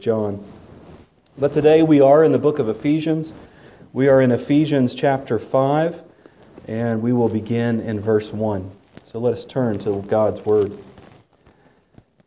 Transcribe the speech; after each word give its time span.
John. 0.00 0.44
But 1.38 1.52
today 1.52 1.82
we 1.82 2.00
are 2.00 2.24
in 2.24 2.32
the 2.32 2.38
book 2.38 2.58
of 2.58 2.68
Ephesians. 2.68 3.32
We 3.92 4.08
are 4.08 4.20
in 4.20 4.32
Ephesians 4.32 4.94
chapter 4.94 5.38
5, 5.38 6.02
and 6.66 7.02
we 7.02 7.12
will 7.12 7.28
begin 7.28 7.80
in 7.80 8.00
verse 8.00 8.32
1. 8.32 8.70
So 9.04 9.18
let 9.18 9.34
us 9.34 9.44
turn 9.44 9.78
to 9.80 10.02
God's 10.02 10.44
word. 10.44 10.72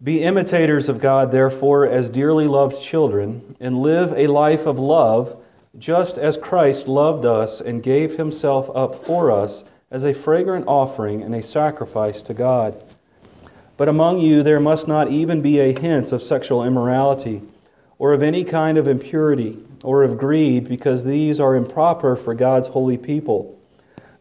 Be 0.01 0.23
imitators 0.23 0.87
of 0.87 0.99
God, 0.99 1.31
therefore, 1.31 1.85
as 1.85 2.09
dearly 2.09 2.47
loved 2.47 2.81
children, 2.81 3.55
and 3.59 3.79
live 3.79 4.13
a 4.13 4.27
life 4.27 4.65
of 4.65 4.79
love, 4.79 5.41
just 5.77 6.17
as 6.17 6.37
Christ 6.37 6.87
loved 6.87 7.25
us 7.25 7.61
and 7.61 7.83
gave 7.83 8.17
himself 8.17 8.69
up 8.73 9.05
for 9.05 9.31
us 9.31 9.63
as 9.91 10.03
a 10.03 10.13
fragrant 10.13 10.65
offering 10.67 11.21
and 11.21 11.35
a 11.35 11.43
sacrifice 11.43 12.21
to 12.23 12.33
God. 12.33 12.81
But 13.77 13.89
among 13.89 14.19
you 14.19 14.43
there 14.43 14.59
must 14.59 14.87
not 14.87 15.09
even 15.09 15.41
be 15.41 15.59
a 15.59 15.77
hint 15.77 16.11
of 16.11 16.23
sexual 16.23 16.63
immorality, 16.63 17.41
or 17.99 18.13
of 18.13 18.23
any 18.23 18.43
kind 18.43 18.77
of 18.77 18.87
impurity, 18.87 19.59
or 19.83 20.03
of 20.03 20.17
greed, 20.17 20.67
because 20.67 21.03
these 21.03 21.39
are 21.39 21.55
improper 21.55 22.15
for 22.15 22.33
God's 22.33 22.67
holy 22.67 22.97
people. 22.97 23.59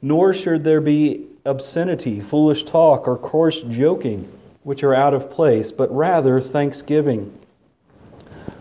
Nor 0.03 0.35
should 0.35 0.63
there 0.63 0.81
be 0.81 1.27
obscenity, 1.45 2.21
foolish 2.21 2.65
talk, 2.65 3.09
or 3.09 3.17
coarse 3.17 3.63
joking 3.63 4.31
which 4.65 4.85
are 4.85 4.95
out 4.95 5.15
of 5.15 5.31
place, 5.31 5.73
but 5.73 5.91
rather 5.95 6.41
thanksgiving. 6.41 7.33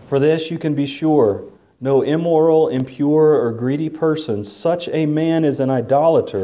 For 0.08 0.18
this 0.18 0.50
you 0.50 0.58
can 0.58 0.74
be 0.74 0.86
sure 0.86 1.44
no 1.80 2.02
immoral, 2.02 2.68
impure, 2.68 3.40
or 3.40 3.52
greedy 3.52 3.88
person, 3.88 4.42
such 4.42 4.88
a 4.88 5.06
man 5.06 5.44
as 5.44 5.60
an 5.60 5.70
idolater, 5.70 6.42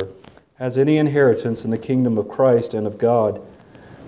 has 0.57 0.79
any 0.79 0.99
inheritance 0.99 1.65
in 1.65 1.73
the 1.73 1.79
kingdom 1.79 2.19
of 2.19 2.29
Christ 2.29 2.75
and 2.75 2.87
of 2.87 2.99
God. 2.99 3.41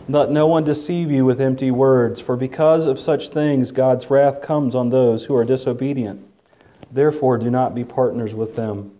Let 0.09 0.30
no 0.30 0.46
one 0.46 0.62
deceive 0.62 1.10
you 1.10 1.24
with 1.24 1.41
empty 1.41 1.73
words, 1.73 2.20
for 2.20 2.37
because 2.37 2.87
of 2.87 3.01
such 3.01 3.30
things 3.30 3.73
God's 3.73 4.09
wrath 4.09 4.41
comes 4.41 4.77
on 4.77 4.88
those 4.88 5.24
who 5.24 5.34
are 5.34 5.45
disobedient. 5.45 6.24
Therefore, 6.92 7.38
do 7.38 7.51
not 7.51 7.74
be 7.74 7.82
partners 7.82 8.32
with 8.32 8.54
them. 8.54 8.93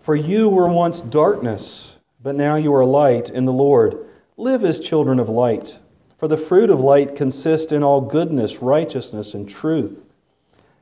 For 0.00 0.16
you 0.16 0.48
were 0.48 0.66
once 0.66 1.00
darkness, 1.00 1.94
but 2.20 2.34
now 2.34 2.56
you 2.56 2.74
are 2.74 2.84
light 2.84 3.30
in 3.30 3.44
the 3.44 3.52
Lord. 3.52 4.04
Live 4.36 4.64
as 4.64 4.80
children 4.80 5.20
of 5.20 5.28
light. 5.28 5.78
For 6.18 6.26
the 6.26 6.36
fruit 6.36 6.70
of 6.70 6.80
light 6.80 7.14
consists 7.14 7.70
in 7.70 7.84
all 7.84 8.00
goodness, 8.00 8.60
righteousness, 8.60 9.34
and 9.34 9.48
truth. 9.48 10.06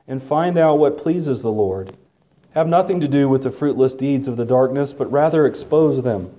And 0.07 0.23
find 0.23 0.57
out 0.57 0.79
what 0.79 0.97
pleases 0.97 1.43
the 1.43 1.51
Lord. 1.51 1.95
Have 2.55 2.67
nothing 2.67 2.99
to 2.99 3.07
do 3.07 3.29
with 3.29 3.43
the 3.43 3.51
fruitless 3.51 3.93
deeds 3.93 4.27
of 4.27 4.37
the 4.37 4.45
darkness, 4.45 4.91
but 4.91 5.11
rather 5.11 5.45
expose 5.45 6.01
them. 6.01 6.35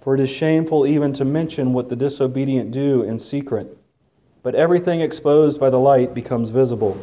For 0.00 0.14
it 0.14 0.20
is 0.20 0.30
shameful 0.30 0.86
even 0.86 1.12
to 1.14 1.24
mention 1.24 1.72
what 1.72 1.88
the 1.88 1.96
disobedient 1.96 2.70
do 2.70 3.02
in 3.02 3.18
secret. 3.18 3.76
But 4.42 4.54
everything 4.54 5.00
exposed 5.00 5.60
by 5.60 5.68
the 5.68 5.78
light 5.78 6.14
becomes 6.14 6.50
visible. 6.50 6.98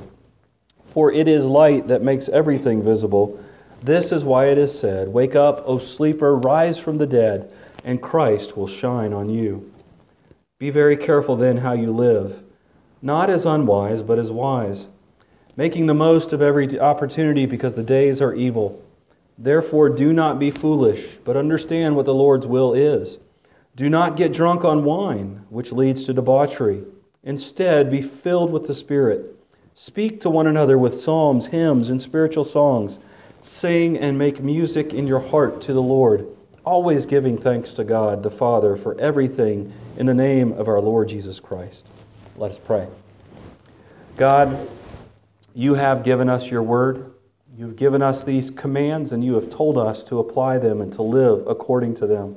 For 0.88 1.12
it 1.12 1.28
is 1.28 1.46
light 1.46 1.88
that 1.88 2.02
makes 2.02 2.28
everything 2.30 2.82
visible. 2.82 3.40
This 3.82 4.12
is 4.12 4.24
why 4.24 4.48
it 4.48 4.58
is 4.58 4.78
said, 4.78 5.08
Wake 5.10 5.36
up, 5.36 5.62
O 5.68 5.78
sleeper, 5.78 6.36
rise 6.38 6.80
from 6.80 6.98
the 6.98 7.06
dead, 7.06 7.54
and 7.84 8.02
Christ 8.02 8.58
will 8.58 8.68
shine 8.68 9.14
on 9.14 9.30
you. 9.30 9.72
Be 10.58 10.72
very 10.72 10.98
careful 10.98 11.36
then 11.36 11.58
how 11.58 11.74
you 11.74 11.92
live, 11.92 12.42
not 13.04 13.30
as 13.30 13.46
unwise, 13.46 14.02
but 14.02 14.18
as 14.18 14.32
wise, 14.32 14.88
making 15.56 15.86
the 15.86 15.94
most 15.94 16.34
of 16.34 16.42
every 16.42 16.80
opportunity 16.80 17.46
because 17.46 17.76
the 17.76 17.84
days 17.84 18.20
are 18.20 18.34
evil. 18.34 18.84
Therefore, 19.38 19.90
do 19.90 20.14
not 20.14 20.40
be 20.40 20.50
foolish, 20.50 21.18
but 21.24 21.38
understand 21.38 21.96
what 21.96 22.06
the 22.06 22.14
Lord's 22.14 22.48
will 22.48 22.74
is. 22.74 23.20
Do 23.76 23.90
not 23.90 24.16
get 24.16 24.34
drunk 24.34 24.66
on 24.66 24.84
wine, 24.84 25.46
which 25.50 25.72
leads 25.72 26.06
to 26.06 26.14
debauchery. 26.14 26.84
Instead, 27.24 27.92
be 27.92 28.02
filled 28.02 28.52
with 28.52 28.66
the 28.66 28.74
Spirit. 28.74 29.36
Speak 29.76 30.20
to 30.22 30.30
one 30.32 30.48
another 30.48 30.78
with 30.78 31.00
psalms, 31.00 31.46
hymns, 31.46 31.90
and 31.90 32.02
spiritual 32.02 32.44
songs. 32.44 32.98
Sing 33.44 33.96
and 33.98 34.18
make 34.18 34.42
music 34.42 34.94
in 34.94 35.06
your 35.06 35.20
heart 35.20 35.62
to 35.62 35.74
the 35.74 35.82
Lord, 35.82 36.28
always 36.66 37.06
giving 37.06 37.38
thanks 37.38 37.74
to 37.74 37.84
God 37.84 38.24
the 38.24 38.32
Father 38.32 38.76
for 38.76 39.00
everything 39.00 39.72
in 39.98 40.08
the 40.08 40.14
name 40.16 40.54
of 40.54 40.68
our 40.68 40.82
Lord 40.82 41.10
Jesus 41.10 41.40
Christ. 41.40 41.88
Let 42.38 42.50
us 42.50 42.58
pray. 42.58 42.88
God, 44.16 44.58
you 45.54 45.76
have 45.76 46.04
given 46.04 46.28
us 46.28 46.50
your 46.50 46.64
word. 46.64 47.14
You've 47.58 47.76
given 47.76 48.04
us 48.04 48.24
these 48.24 48.52
commands, 48.52 49.14
and 49.14 49.26
you 49.26 49.34
have 49.34 49.50
told 49.50 49.80
us 49.80 50.04
to 50.06 50.20
apply 50.20 50.60
them 50.60 50.80
and 50.80 50.94
to 50.94 51.02
live 51.02 51.48
according 51.48 51.96
to 51.96 52.06
them. 52.06 52.36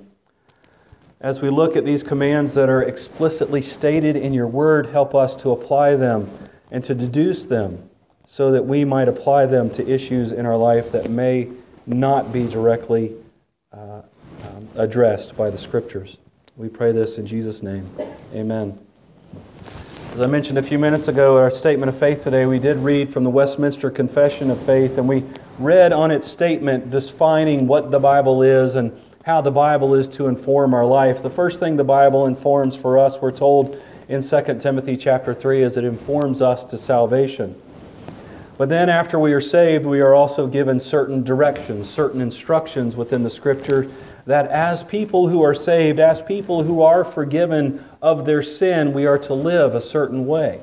As 1.20 1.42
we 1.42 1.50
look 1.50 1.76
at 1.76 1.84
these 1.84 2.02
commands 2.02 2.54
that 2.54 2.70
are 2.70 2.82
explicitly 2.82 3.60
stated 3.60 4.16
in 4.16 4.32
your 4.32 4.46
word, 4.46 4.86
help 4.86 5.14
us 5.14 5.36
to 5.36 5.50
apply 5.50 5.96
them 5.96 6.30
and 6.70 6.82
to 6.84 6.94
deduce 6.94 7.44
them 7.44 7.90
so 8.26 8.50
that 8.50 8.64
we 8.64 8.86
might 8.86 9.08
apply 9.08 9.44
them 9.44 9.68
to 9.70 9.86
issues 9.86 10.32
in 10.32 10.46
our 10.46 10.56
life 10.56 10.90
that 10.92 11.10
may 11.10 11.48
not 11.86 12.32
be 12.32 12.46
directly 12.46 13.12
uh, 13.72 14.00
um, 14.44 14.68
addressed 14.76 15.36
by 15.36 15.50
the 15.50 15.58
scriptures. 15.58 16.16
We 16.56 16.70
pray 16.70 16.92
this 16.92 17.18
in 17.18 17.26
Jesus' 17.26 17.62
name. 17.62 17.86
Amen. 18.32 18.78
As 20.12 20.20
I 20.20 20.26
mentioned 20.26 20.58
a 20.58 20.62
few 20.62 20.78
minutes 20.78 21.06
ago, 21.06 21.36
our 21.36 21.52
statement 21.52 21.88
of 21.88 21.96
faith 21.96 22.24
today, 22.24 22.44
we 22.44 22.58
did 22.58 22.78
read 22.78 23.12
from 23.12 23.22
the 23.22 23.30
Westminster 23.30 23.92
Confession 23.92 24.50
of 24.50 24.60
Faith, 24.66 24.98
and 24.98 25.06
we 25.06 25.22
read 25.60 25.92
on 25.92 26.10
its 26.10 26.26
statement 26.26 26.90
defining 26.90 27.68
what 27.68 27.92
the 27.92 28.00
Bible 28.00 28.42
is 28.42 28.74
and 28.74 28.92
how 29.24 29.40
the 29.40 29.52
Bible 29.52 29.94
is 29.94 30.08
to 30.08 30.26
inform 30.26 30.74
our 30.74 30.84
life. 30.84 31.22
The 31.22 31.30
first 31.30 31.60
thing 31.60 31.76
the 31.76 31.84
Bible 31.84 32.26
informs 32.26 32.74
for 32.74 32.98
us, 32.98 33.22
we're 33.22 33.30
told 33.30 33.80
in 34.08 34.20
2 34.20 34.58
Timothy 34.58 34.96
chapter 34.96 35.32
3, 35.32 35.62
is 35.62 35.76
it 35.76 35.84
informs 35.84 36.42
us 36.42 36.64
to 36.64 36.76
salvation. 36.76 37.54
But 38.60 38.68
then, 38.68 38.90
after 38.90 39.18
we 39.18 39.32
are 39.32 39.40
saved, 39.40 39.86
we 39.86 40.02
are 40.02 40.14
also 40.14 40.46
given 40.46 40.78
certain 40.78 41.24
directions, 41.24 41.88
certain 41.88 42.20
instructions 42.20 42.94
within 42.94 43.22
the 43.22 43.30
Scripture 43.30 43.90
that 44.26 44.48
as 44.48 44.82
people 44.82 45.28
who 45.28 45.42
are 45.42 45.54
saved, 45.54 45.98
as 45.98 46.20
people 46.20 46.62
who 46.62 46.82
are 46.82 47.02
forgiven 47.02 47.82
of 48.02 48.26
their 48.26 48.42
sin, 48.42 48.92
we 48.92 49.06
are 49.06 49.16
to 49.20 49.32
live 49.32 49.74
a 49.74 49.80
certain 49.80 50.26
way. 50.26 50.60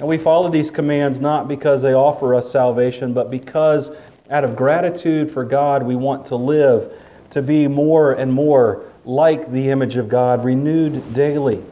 And 0.00 0.08
we 0.08 0.18
follow 0.18 0.48
these 0.48 0.68
commands 0.68 1.20
not 1.20 1.46
because 1.46 1.80
they 1.80 1.92
offer 1.92 2.34
us 2.34 2.50
salvation, 2.50 3.12
but 3.12 3.30
because 3.30 3.92
out 4.30 4.42
of 4.42 4.56
gratitude 4.56 5.30
for 5.30 5.44
God, 5.44 5.84
we 5.84 5.94
want 5.94 6.24
to 6.24 6.34
live 6.34 6.92
to 7.30 7.40
be 7.40 7.68
more 7.68 8.14
and 8.14 8.32
more 8.32 8.82
like 9.04 9.52
the 9.52 9.70
image 9.70 9.94
of 9.94 10.08
God, 10.08 10.44
renewed 10.44 11.14
daily, 11.14 11.62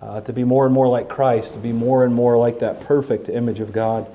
uh, 0.00 0.20
to 0.20 0.32
be 0.32 0.44
more 0.44 0.66
and 0.66 0.72
more 0.72 0.86
like 0.86 1.08
Christ, 1.08 1.54
to 1.54 1.58
be 1.58 1.72
more 1.72 2.04
and 2.04 2.14
more 2.14 2.38
like 2.38 2.60
that 2.60 2.80
perfect 2.82 3.28
image 3.28 3.58
of 3.58 3.72
God. 3.72 4.06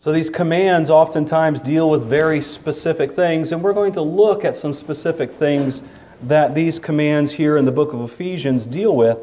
So 0.00 0.12
these 0.12 0.30
commands 0.30 0.90
oftentimes 0.90 1.60
deal 1.60 1.90
with 1.90 2.04
very 2.04 2.40
specific 2.40 3.10
things, 3.10 3.50
and 3.50 3.60
we're 3.60 3.72
going 3.72 3.90
to 3.94 4.00
look 4.00 4.44
at 4.44 4.54
some 4.54 4.72
specific 4.72 5.28
things 5.28 5.82
that 6.22 6.54
these 6.54 6.78
commands 6.78 7.32
here 7.32 7.56
in 7.56 7.64
the 7.64 7.72
book 7.72 7.92
of 7.92 8.00
Ephesians 8.02 8.64
deal 8.64 8.94
with. 8.94 9.18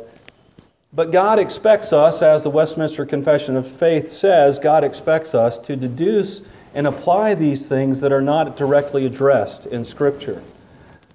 But 0.92 1.14
God 1.14 1.40
expects 1.40 1.94
us, 1.94 2.22
as 2.22 2.44
the 2.44 2.50
Westminster 2.50 3.06
Confession 3.06 3.56
of 3.56 3.66
Faith 3.66 4.10
says, 4.10 4.60
God 4.60 4.84
expects 4.84 5.34
us 5.34 5.60
to 5.60 5.78
deduce 5.78 6.42
and 6.74 6.88
apply 6.88 7.36
these 7.36 7.66
things 7.66 8.02
that 8.02 8.12
are 8.12 8.22
not 8.22 8.58
directly 8.58 9.06
addressed 9.06 9.68
in 9.68 9.86
Scripture. 9.86 10.44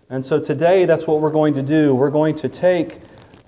And 0.08 0.24
so 0.24 0.40
today, 0.40 0.86
that's 0.86 1.06
what 1.06 1.20
we're 1.20 1.30
going 1.30 1.52
to 1.52 1.62
do. 1.62 1.94
We're 1.94 2.08
going 2.08 2.34
to 2.36 2.48
take 2.48 3.00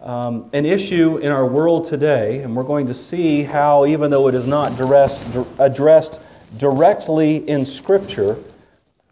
um, 0.03 0.51
an 0.53 0.67
issue 0.67 1.19
in 1.19 1.31
our 1.31 1.47
world 1.47 1.85
today, 1.85 2.43
and 2.43 2.57
we're 2.57 2.65
going 2.65 2.87
to 2.89 2.95
see 2.95 3.43
how, 3.43 3.87
even 3.87 4.11
though 4.11 4.27
it 4.27 4.35
is 4.35 4.47
not 4.47 4.73
addressed, 4.73 5.37
addressed 5.59 6.21
directly 6.59 7.49
in 7.49 7.65
Scripture, 7.65 8.37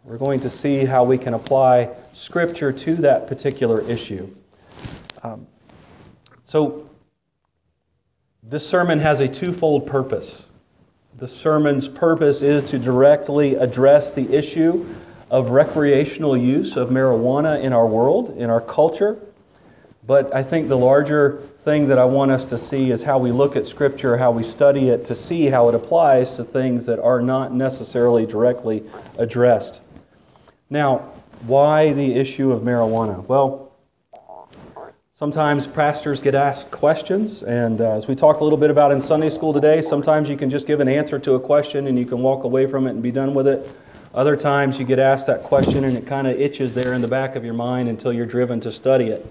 we're 0.03 0.17
going 0.17 0.39
to 0.41 0.49
see 0.49 0.83
how 0.83 1.05
we 1.05 1.17
can 1.17 1.33
apply 1.33 1.89
Scripture 2.13 2.73
to 2.73 2.95
that 2.95 3.27
particular 3.27 3.81
issue. 3.89 4.29
Um, 5.23 5.47
so, 6.43 6.89
this 8.43 8.67
sermon 8.67 8.99
has 8.99 9.21
a 9.21 9.29
twofold 9.29 9.87
purpose. 9.87 10.45
The 11.17 11.27
sermon's 11.27 11.87
purpose 11.87 12.41
is 12.41 12.63
to 12.65 12.79
directly 12.79 13.55
address 13.55 14.11
the 14.11 14.29
issue 14.33 14.85
of 15.29 15.51
recreational 15.51 16.35
use 16.35 16.75
of 16.75 16.89
marijuana 16.89 17.61
in 17.61 17.71
our 17.71 17.87
world, 17.87 18.35
in 18.37 18.49
our 18.49 18.59
culture. 18.59 19.17
But 20.11 20.35
I 20.35 20.43
think 20.43 20.67
the 20.67 20.77
larger 20.77 21.37
thing 21.61 21.87
that 21.87 21.97
I 21.97 22.03
want 22.03 22.31
us 22.31 22.45
to 22.47 22.57
see 22.57 22.91
is 22.91 23.01
how 23.01 23.17
we 23.17 23.31
look 23.31 23.55
at 23.55 23.65
Scripture, 23.65 24.17
how 24.17 24.29
we 24.29 24.43
study 24.43 24.89
it, 24.89 25.05
to 25.05 25.15
see 25.15 25.45
how 25.45 25.69
it 25.69 25.73
applies 25.73 26.35
to 26.35 26.43
things 26.43 26.85
that 26.87 26.99
are 26.99 27.21
not 27.21 27.53
necessarily 27.53 28.25
directly 28.25 28.83
addressed. 29.17 29.79
Now, 30.69 30.97
why 31.47 31.93
the 31.93 32.13
issue 32.13 32.51
of 32.51 32.61
marijuana? 32.61 33.25
Well, 33.25 33.71
sometimes 35.13 35.65
pastors 35.65 36.19
get 36.19 36.35
asked 36.35 36.71
questions, 36.71 37.41
and 37.41 37.79
uh, 37.79 37.95
as 37.95 38.07
we 38.07 38.13
talked 38.13 38.41
a 38.41 38.43
little 38.43 38.59
bit 38.59 38.69
about 38.69 38.91
in 38.91 38.99
Sunday 38.99 39.29
school 39.29 39.53
today, 39.53 39.81
sometimes 39.81 40.27
you 40.27 40.35
can 40.35 40.49
just 40.49 40.67
give 40.67 40.81
an 40.81 40.89
answer 40.89 41.19
to 41.19 41.35
a 41.35 41.39
question 41.39 41.87
and 41.87 41.97
you 41.97 42.05
can 42.05 42.19
walk 42.19 42.43
away 42.43 42.67
from 42.67 42.85
it 42.85 42.89
and 42.89 43.01
be 43.01 43.13
done 43.13 43.33
with 43.33 43.47
it. 43.47 43.65
Other 44.13 44.35
times 44.35 44.77
you 44.77 44.83
get 44.83 44.99
asked 44.99 45.27
that 45.27 45.41
question 45.41 45.85
and 45.85 45.95
it 45.95 46.05
kind 46.05 46.27
of 46.27 46.37
itches 46.37 46.73
there 46.73 46.95
in 46.95 46.99
the 46.99 47.07
back 47.07 47.37
of 47.37 47.45
your 47.45 47.53
mind 47.53 47.87
until 47.87 48.11
you're 48.11 48.25
driven 48.25 48.59
to 48.59 48.73
study 48.73 49.07
it. 49.07 49.25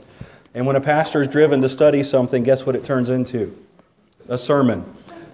And 0.53 0.67
when 0.67 0.75
a 0.75 0.81
pastor 0.81 1.23
is 1.23 1.29
driven 1.29 1.63
to 1.63 1.69
study 1.69 2.03
something, 2.03 2.43
guess 2.43 2.67
what 2.67 2.75
it 2.75 2.83
turns 2.83 3.09
into? 3.09 3.57
A 4.29 4.37
sermon. 4.37 4.85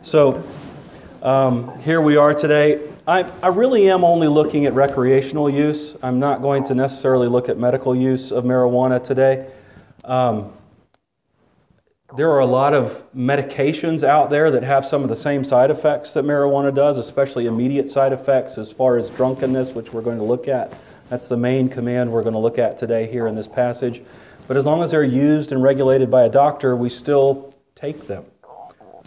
So 0.02 0.44
um, 1.22 1.78
here 1.80 2.02
we 2.02 2.18
are 2.18 2.34
today. 2.34 2.86
I, 3.06 3.22
I 3.42 3.48
really 3.48 3.88
am 3.88 4.04
only 4.04 4.28
looking 4.28 4.66
at 4.66 4.74
recreational 4.74 5.48
use. 5.48 5.94
I'm 6.02 6.18
not 6.18 6.42
going 6.42 6.64
to 6.64 6.74
necessarily 6.74 7.28
look 7.28 7.48
at 7.48 7.56
medical 7.56 7.96
use 7.96 8.30
of 8.30 8.44
marijuana 8.44 9.02
today. 9.02 9.48
Um, 10.04 10.52
there 12.16 12.30
are 12.30 12.40
a 12.40 12.46
lot 12.46 12.74
of 12.74 13.02
medications 13.16 14.04
out 14.04 14.28
there 14.28 14.50
that 14.50 14.62
have 14.64 14.84
some 14.84 15.02
of 15.02 15.08
the 15.08 15.16
same 15.16 15.44
side 15.44 15.70
effects 15.70 16.12
that 16.12 16.24
marijuana 16.24 16.74
does, 16.74 16.98
especially 16.98 17.46
immediate 17.46 17.88
side 17.88 18.12
effects 18.12 18.58
as 18.58 18.70
far 18.70 18.98
as 18.98 19.08
drunkenness, 19.10 19.74
which 19.74 19.94
we're 19.94 20.02
going 20.02 20.18
to 20.18 20.24
look 20.24 20.46
at. 20.46 20.78
That's 21.08 21.26
the 21.26 21.36
main 21.36 21.68
command 21.70 22.12
we're 22.12 22.22
going 22.22 22.34
to 22.34 22.38
look 22.38 22.58
at 22.58 22.76
today 22.76 23.10
here 23.10 23.26
in 23.28 23.34
this 23.34 23.48
passage. 23.48 24.02
But 24.46 24.56
as 24.56 24.64
long 24.64 24.82
as 24.82 24.90
they're 24.92 25.02
used 25.02 25.52
and 25.52 25.62
regulated 25.62 26.10
by 26.10 26.22
a 26.24 26.28
doctor, 26.28 26.76
we 26.76 26.88
still 26.88 27.54
take 27.74 27.98
them. 28.06 28.24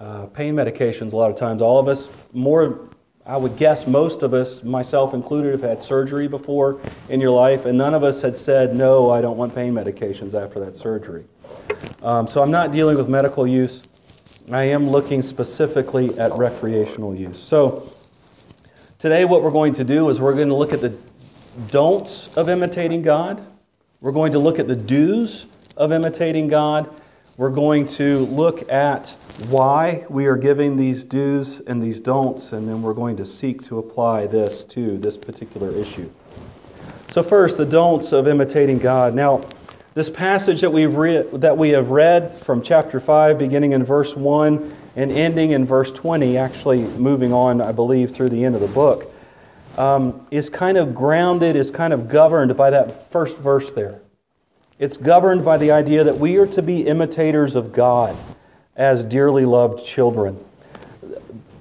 Uh, 0.01 0.25
pain 0.27 0.53
medications, 0.55 1.13
a 1.13 1.15
lot 1.15 1.29
of 1.31 1.37
times, 1.37 1.61
all 1.61 1.79
of 1.79 1.87
us, 1.87 2.29
more, 2.33 2.87
I 3.25 3.37
would 3.37 3.57
guess 3.57 3.87
most 3.87 4.21
of 4.21 4.33
us, 4.33 4.63
myself 4.63 5.13
included, 5.13 5.51
have 5.51 5.61
had 5.61 5.83
surgery 5.83 6.27
before 6.27 6.79
in 7.09 7.19
your 7.19 7.31
life, 7.31 7.65
and 7.65 7.77
none 7.77 7.93
of 7.93 8.03
us 8.03 8.21
had 8.21 8.35
said, 8.35 8.75
no, 8.75 9.11
I 9.11 9.21
don't 9.21 9.37
want 9.37 9.53
pain 9.53 9.73
medications 9.73 10.41
after 10.41 10.59
that 10.61 10.75
surgery. 10.75 11.25
Um, 12.01 12.27
so 12.27 12.41
I'm 12.41 12.51
not 12.51 12.71
dealing 12.71 12.97
with 12.97 13.09
medical 13.09 13.45
use. 13.45 13.81
I 14.51 14.63
am 14.63 14.89
looking 14.89 15.21
specifically 15.21 16.17
at 16.17 16.31
recreational 16.33 17.13
use. 17.13 17.41
So 17.41 17.91
today, 18.97 19.25
what 19.25 19.43
we're 19.43 19.51
going 19.51 19.73
to 19.73 19.83
do 19.83 20.09
is 20.09 20.19
we're 20.19 20.33
going 20.33 20.47
to 20.49 20.55
look 20.55 20.73
at 20.73 20.81
the 20.81 20.93
don'ts 21.69 22.35
of 22.37 22.49
imitating 22.49 23.01
God. 23.01 23.45
We're 24.01 24.13
going 24.13 24.31
to 24.31 24.39
look 24.39 24.59
at 24.59 24.69
the 24.69 24.77
do's 24.77 25.45
of 25.75 25.91
imitating 25.91 26.47
God. 26.47 26.89
We're 27.35 27.49
going 27.49 27.85
to 27.87 28.19
look 28.27 28.71
at 28.71 29.09
why 29.49 30.05
we 30.07 30.25
are 30.27 30.37
giving 30.37 30.77
these 30.77 31.03
do's 31.03 31.59
and 31.67 31.83
these 31.83 31.99
don'ts, 31.99 32.53
and 32.53 32.65
then 32.65 32.81
we're 32.81 32.93
going 32.93 33.17
to 33.17 33.25
seek 33.25 33.61
to 33.65 33.77
apply 33.77 34.27
this 34.27 34.63
to 34.65 34.97
this 34.99 35.17
particular 35.17 35.69
issue. 35.71 36.09
So, 37.09 37.21
first, 37.21 37.57
the 37.57 37.65
don'ts 37.65 38.13
of 38.13 38.29
imitating 38.29 38.77
God. 38.77 39.15
Now, 39.15 39.41
this 39.95 40.09
passage 40.09 40.61
that, 40.61 40.71
we've 40.71 40.95
read, 40.95 41.29
that 41.31 41.57
we 41.57 41.71
have 41.71 41.89
read 41.89 42.39
from 42.39 42.61
chapter 42.61 43.01
5, 43.01 43.37
beginning 43.37 43.73
in 43.73 43.83
verse 43.83 44.15
1 44.15 44.75
and 44.95 45.11
ending 45.11 45.51
in 45.51 45.65
verse 45.65 45.91
20, 45.91 46.37
actually 46.37 46.83
moving 46.83 47.33
on, 47.33 47.59
I 47.59 47.73
believe, 47.73 48.11
through 48.11 48.29
the 48.29 48.45
end 48.45 48.55
of 48.55 48.61
the 48.61 48.67
book, 48.67 49.13
um, 49.79 50.27
is 50.29 50.49
kind 50.49 50.77
of 50.77 50.93
grounded, 50.93 51.55
is 51.55 51.71
kind 51.71 51.93
of 51.93 52.09
governed 52.09 52.55
by 52.57 52.69
that 52.69 53.09
first 53.11 53.37
verse 53.37 53.71
there. 53.71 54.01
It's 54.77 54.97
governed 54.97 55.45
by 55.45 55.57
the 55.57 55.71
idea 55.71 56.03
that 56.03 56.17
we 56.17 56.37
are 56.37 56.47
to 56.47 56.61
be 56.61 56.85
imitators 56.85 57.55
of 57.55 57.71
God 57.71 58.15
as 58.75 59.05
dearly 59.05 59.45
loved 59.45 59.85
children. 59.85 60.37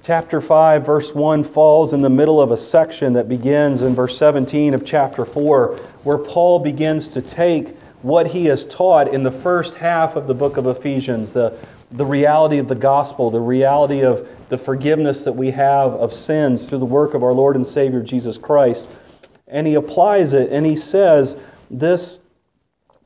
Chapter 0.03 0.41
5, 0.41 0.85
verse 0.85 1.13
1 1.15 1.45
falls 1.45 1.93
in 1.93 2.01
the 2.01 2.09
middle 2.09 2.41
of 2.41 2.51
a 2.51 2.57
section 2.57 3.13
that 3.13 3.29
begins 3.29 3.83
in 3.83 3.95
verse 3.95 4.17
17 4.17 4.73
of 4.73 4.85
chapter 4.85 5.23
4, 5.23 5.77
where 6.03 6.17
Paul 6.17 6.59
begins 6.59 7.07
to 7.09 7.21
take 7.21 7.77
what 8.01 8.27
he 8.27 8.45
has 8.45 8.65
taught 8.65 9.13
in 9.13 9.23
the 9.23 9.31
first 9.31 9.75
half 9.75 10.15
of 10.15 10.27
the 10.27 10.33
book 10.33 10.57
of 10.57 10.67
Ephesians 10.67 11.31
the, 11.31 11.57
the 11.91 12.05
reality 12.05 12.57
of 12.57 12.67
the 12.67 12.75
gospel, 12.75 13.29
the 13.29 13.39
reality 13.39 14.03
of 14.03 14.27
the 14.49 14.57
forgiveness 14.57 15.23
that 15.23 15.33
we 15.33 15.51
have 15.51 15.93
of 15.93 16.13
sins 16.13 16.65
through 16.65 16.79
the 16.79 16.85
work 16.85 17.13
of 17.13 17.23
our 17.23 17.33
Lord 17.33 17.55
and 17.55 17.65
Savior 17.65 18.01
Jesus 18.01 18.37
Christ. 18.37 18.85
And 19.47 19.65
he 19.65 19.75
applies 19.75 20.33
it 20.33 20.51
and 20.51 20.65
he 20.65 20.75
says, 20.75 21.35
This 21.69 22.19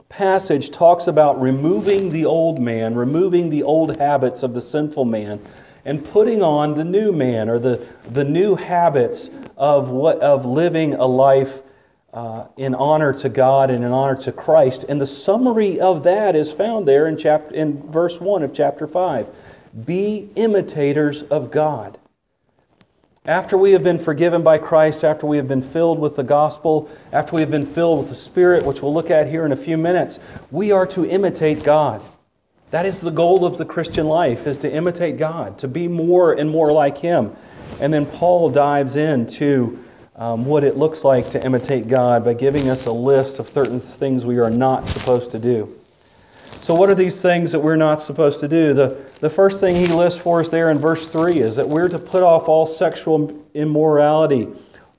passage 0.09 0.71
talks 0.71 1.07
about 1.07 1.41
removing 1.41 2.09
the 2.09 2.25
old 2.25 2.59
man, 2.59 2.95
removing 2.95 3.49
the 3.49 3.63
old 3.63 3.97
habits 3.97 4.43
of 4.43 4.53
the 4.53 4.61
sinful 4.61 5.05
man, 5.05 5.39
and 5.85 6.05
putting 6.11 6.41
on 6.41 6.75
the 6.75 6.83
new 6.83 7.11
man 7.11 7.49
or 7.49 7.59
the, 7.59 7.85
the 8.11 8.23
new 8.23 8.55
habits 8.55 9.29
of, 9.57 9.89
what, 9.89 10.19
of 10.19 10.45
living 10.45 10.93
a 10.93 11.05
life 11.05 11.61
uh, 12.13 12.45
in 12.57 12.75
honor 12.75 13.11
to 13.11 13.27
God 13.27 13.71
and 13.71 13.83
in 13.83 13.91
honor 13.91 14.15
to 14.15 14.31
Christ. 14.31 14.85
And 14.87 15.01
the 15.01 15.07
summary 15.07 15.79
of 15.79 16.03
that 16.03 16.35
is 16.35 16.51
found 16.51 16.87
there 16.87 17.07
in, 17.07 17.17
chapter, 17.17 17.53
in 17.55 17.81
verse 17.91 18.19
1 18.19 18.43
of 18.43 18.53
chapter 18.53 18.87
5. 18.87 19.27
Be 19.85 20.29
imitators 20.35 21.23
of 21.23 21.51
God. 21.51 21.97
After 23.25 23.57
we 23.57 23.71
have 23.71 23.83
been 23.83 23.99
forgiven 23.99 24.43
by 24.43 24.57
Christ, 24.57 25.03
after 25.03 25.25
we 25.25 25.37
have 25.37 25.47
been 25.47 25.61
filled 25.61 25.97
with 25.97 26.17
the 26.17 26.23
gospel, 26.23 26.89
after 27.13 27.35
we 27.35 27.41
have 27.41 27.49
been 27.49 27.65
filled 27.65 27.99
with 27.99 28.09
the 28.09 28.15
Spirit, 28.15 28.65
which 28.65 28.81
we'll 28.81 28.93
look 28.93 29.09
at 29.09 29.27
here 29.27 29.45
in 29.45 29.53
a 29.53 29.55
few 29.57 29.77
minutes, 29.77 30.19
we 30.51 30.73
are 30.73 30.85
to 30.87 31.05
imitate 31.05 31.63
God. 31.63 32.01
That 32.71 32.85
is 32.85 32.99
the 32.99 33.11
goal 33.11 33.45
of 33.45 33.57
the 33.57 33.65
Christian 33.65 34.07
life, 34.07 34.45
is 34.45 34.57
to 34.59 34.71
imitate 34.71 35.17
God, 35.17 35.57
to 35.59 35.67
be 35.67 35.87
more 35.87 36.33
and 36.33 36.49
more 36.49 36.71
like 36.73 36.97
Him. 36.97 37.33
And 37.79 37.93
then 37.93 38.05
Paul 38.05 38.49
dives 38.49 38.97
into 38.97 39.79
um, 40.17 40.45
what 40.45 40.63
it 40.63 40.75
looks 40.75 41.03
like 41.03 41.29
to 41.29 41.43
imitate 41.45 41.87
God 41.87 42.25
by 42.25 42.33
giving 42.33 42.69
us 42.69 42.87
a 42.87 42.91
list 42.91 43.39
of 43.39 43.49
certain 43.49 43.79
things 43.79 44.25
we 44.25 44.37
are 44.39 44.51
not 44.51 44.87
supposed 44.87 45.31
to 45.31 45.39
do. 45.39 45.73
So, 46.63 46.73
what 46.73 46.89
are 46.89 46.95
these 46.95 47.21
things 47.21 47.51
that 47.51 47.59
we're 47.59 47.75
not 47.75 47.99
supposed 47.99 48.39
to 48.39 48.47
do? 48.47 48.73
The, 48.73 48.95
the 49.19 49.29
first 49.29 49.59
thing 49.59 49.75
he 49.75 49.87
lists 49.87 50.21
for 50.21 50.39
us 50.39 50.47
there 50.47 50.71
in 50.71 50.79
verse 50.79 51.09
3 51.09 51.33
is 51.33 51.57
that 51.57 51.67
we're 51.67 51.89
to 51.89 51.99
put 51.99 52.23
off 52.23 52.47
all 52.47 52.65
sexual 52.65 53.45
immorality, 53.53 54.47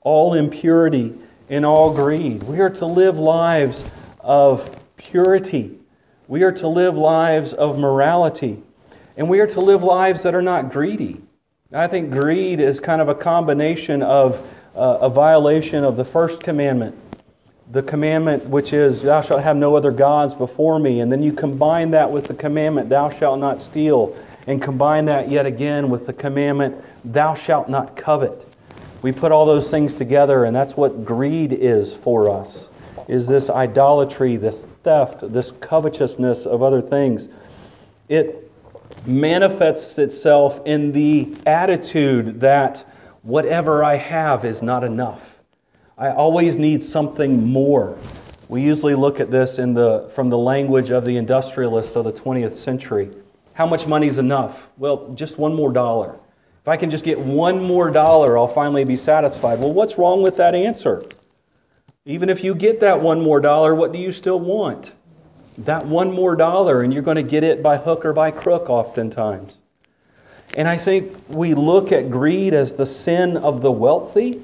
all 0.01 0.35
impurity, 0.35 1.17
and 1.49 1.65
all 1.65 1.91
greed. 1.91 2.43
We 2.43 2.59
are 2.59 2.69
to 2.69 2.85
live 2.85 3.17
lives 3.17 3.83
of 4.19 4.79
purity. 4.97 5.79
We 6.27 6.43
are 6.43 6.51
to 6.51 6.67
live 6.67 6.97
lives 6.97 7.51
of 7.53 7.79
morality. 7.79 8.61
And 9.17 9.27
we 9.27 9.39
are 9.39 9.47
to 9.47 9.59
live 9.59 9.81
lives 9.81 10.21
that 10.21 10.35
are 10.35 10.43
not 10.43 10.71
greedy. 10.71 11.19
I 11.73 11.87
think 11.87 12.11
greed 12.11 12.59
is 12.59 12.79
kind 12.79 13.01
of 13.01 13.09
a 13.09 13.15
combination 13.15 14.03
of 14.03 14.39
uh, 14.75 14.99
a 15.01 15.09
violation 15.09 15.83
of 15.83 15.97
the 15.97 16.05
first 16.05 16.43
commandment, 16.43 16.95
the 17.71 17.81
commandment 17.81 18.45
which 18.45 18.73
is, 18.73 19.01
Thou 19.01 19.21
shalt 19.21 19.41
have 19.41 19.57
no 19.57 19.75
other 19.75 19.91
gods 19.91 20.33
before 20.33 20.79
me. 20.79 20.99
And 20.99 21.11
then 21.11 21.23
you 21.23 21.33
combine 21.33 21.91
that 21.91 22.11
with 22.11 22.27
the 22.27 22.33
commandment, 22.33 22.89
Thou 22.89 23.09
shalt 23.09 23.39
not 23.39 23.61
steal. 23.61 24.15
And 24.47 24.61
combine 24.61 25.05
that 25.05 25.29
yet 25.29 25.45
again 25.45 25.89
with 25.89 26.05
the 26.05 26.13
commandment, 26.13 26.75
Thou 27.03 27.33
shalt 27.33 27.69
not 27.69 27.95
covet. 27.95 28.45
We 29.01 29.11
put 29.11 29.31
all 29.31 29.45
those 29.45 29.69
things 29.69 29.93
together, 29.93 30.45
and 30.45 30.55
that's 30.55 30.77
what 30.77 31.05
greed 31.05 31.53
is 31.53 31.93
for 31.93 32.29
us. 32.29 32.69
Is 33.07 33.27
this 33.27 33.49
idolatry, 33.49 34.35
this 34.35 34.65
theft, 34.83 35.31
this 35.31 35.51
covetousness 35.51 36.45
of 36.45 36.63
other 36.63 36.81
things. 36.81 37.27
It 38.09 38.51
manifests 39.05 39.97
itself 39.99 40.59
in 40.65 40.91
the 40.91 41.35
attitude 41.45 42.39
that 42.41 42.83
whatever 43.21 43.83
I 43.83 43.95
have 43.95 44.45
is 44.45 44.61
not 44.61 44.83
enough. 44.83 45.34
I 45.97 46.09
always 46.09 46.57
need 46.57 46.83
something 46.83 47.47
more. 47.49 47.97
We 48.49 48.61
usually 48.61 48.95
look 48.95 49.21
at 49.21 49.31
this 49.31 49.59
in 49.59 49.73
the, 49.73 50.11
from 50.13 50.29
the 50.29 50.37
language 50.37 50.91
of 50.91 51.05
the 51.05 51.15
industrialists 51.15 51.95
of 51.95 52.03
the 52.03 52.11
20th 52.11 52.53
century. 52.53 53.09
How 53.53 53.65
much 53.65 53.87
money 53.87 54.07
is 54.07 54.17
enough? 54.17 54.67
Well, 54.77 55.13
just 55.13 55.37
one 55.37 55.53
more 55.53 55.71
dollar. 55.71 56.13
If 56.13 56.67
I 56.67 56.75
can 56.75 56.89
just 56.89 57.05
get 57.05 57.17
one 57.17 57.63
more 57.63 57.89
dollar, 57.91 58.37
I'll 58.37 58.47
finally 58.47 58.83
be 58.83 58.97
satisfied. 58.97 59.59
Well, 59.59 59.71
what's 59.71 59.97
wrong 59.97 60.21
with 60.21 60.35
that 60.35 60.53
answer? 60.53 61.05
Even 62.03 62.29
if 62.29 62.43
you 62.43 62.53
get 62.53 62.81
that 62.81 62.99
one 62.99 63.21
more 63.21 63.39
dollar, 63.39 63.73
what 63.73 63.93
do 63.93 63.97
you 63.97 64.11
still 64.11 64.39
want? 64.39 64.93
That 65.59 65.85
one 65.85 66.11
more 66.11 66.35
dollar, 66.35 66.81
and 66.81 66.93
you're 66.93 67.03
going 67.03 67.15
to 67.15 67.23
get 67.23 67.45
it 67.45 67.63
by 67.63 67.77
hook 67.77 68.03
or 68.03 68.11
by 68.11 68.31
crook 68.31 68.69
oftentimes. 68.69 69.57
And 70.57 70.67
I 70.67 70.77
think 70.77 71.15
we 71.29 71.53
look 71.53 71.93
at 71.93 72.11
greed 72.11 72.53
as 72.53 72.73
the 72.73 72.85
sin 72.85 73.37
of 73.37 73.61
the 73.61 73.71
wealthy, 73.71 74.41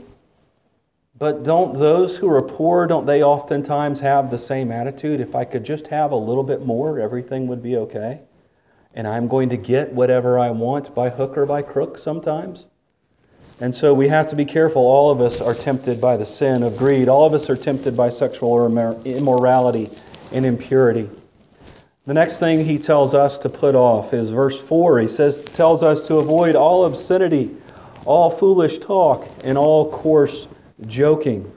but 1.22 1.44
don't 1.44 1.78
those 1.78 2.18
who 2.18 2.28
are 2.28 2.42
poor, 2.42 2.88
don't 2.88 3.06
they 3.06 3.22
oftentimes 3.22 4.00
have 4.00 4.32
the 4.32 4.40
same 4.40 4.72
attitude? 4.72 5.20
If 5.20 5.36
I 5.36 5.46
could 5.46 5.64
just 5.64 5.86
have 5.86 6.12
a 6.12 6.16
little 6.16 6.44
bit 6.44 6.66
more, 6.66 7.00
everything 7.00 7.46
would 7.46 7.62
be 7.62 7.78
okay. 7.78 8.22
And 8.96 9.08
I'm 9.08 9.28
going 9.28 9.50
to 9.50 9.56
get 9.56 9.94
whatever 9.94 10.40
I 10.40 10.50
want 10.50 10.96
by 10.96 11.12
hook 11.12 11.38
or 11.38 11.46
by 11.46 11.62
crook 11.62 12.00
sometimes. 12.00 12.66
And 13.60 13.72
so 13.72 13.94
we 13.94 14.08
have 14.08 14.32
to 14.32 14.36
be 14.36 14.46
careful. 14.46 14.82
All 14.82 15.12
of 15.12 15.22
us 15.22 15.40
are 15.40 15.54
tempted 15.54 16.02
by 16.02 16.18
the 16.18 16.26
sin 16.26 16.64
of 16.64 16.76
greed. 16.76 17.08
All 17.08 17.28
of 17.28 17.36
us 17.36 17.52
are 17.52 17.56
tempted 17.56 17.96
by 17.96 18.10
sexual 18.10 18.66
immorality 19.06 19.92
and 20.32 20.44
impurity. 20.44 21.08
The 22.08 22.16
next 22.16 22.40
thing 22.40 22.66
he 22.66 22.80
tells 22.80 23.14
us 23.14 23.38
to 23.38 23.48
put 23.48 23.76
off 23.76 24.16
is 24.16 24.32
verse 24.32 24.60
4. 24.60 25.02
He 25.02 25.08
says 25.08 25.42
tells 25.42 25.84
us 25.84 26.08
to 26.08 26.16
avoid 26.16 26.56
all 26.56 26.86
obscenity, 26.86 27.56
all 28.06 28.32
foolish 28.32 28.80
talk, 28.80 29.30
and 29.44 29.56
all 29.56 29.92
coarse 29.92 30.48
joking. 30.88 31.52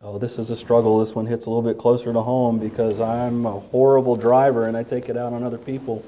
Oh, 0.00 0.18
this 0.18 0.38
is 0.38 0.50
a 0.50 0.56
struggle. 0.56 0.98
This 0.98 1.14
one 1.14 1.26
hits 1.26 1.46
a 1.46 1.50
little 1.50 1.62
bit 1.62 1.78
closer 1.78 2.12
to 2.12 2.20
home 2.20 2.58
because 2.58 3.00
I'm 3.00 3.46
a 3.46 3.58
horrible 3.58 4.16
driver 4.16 4.66
and 4.66 4.76
I 4.76 4.82
take 4.82 5.08
it 5.08 5.16
out 5.16 5.32
on 5.32 5.42
other 5.42 5.58
people. 5.58 6.04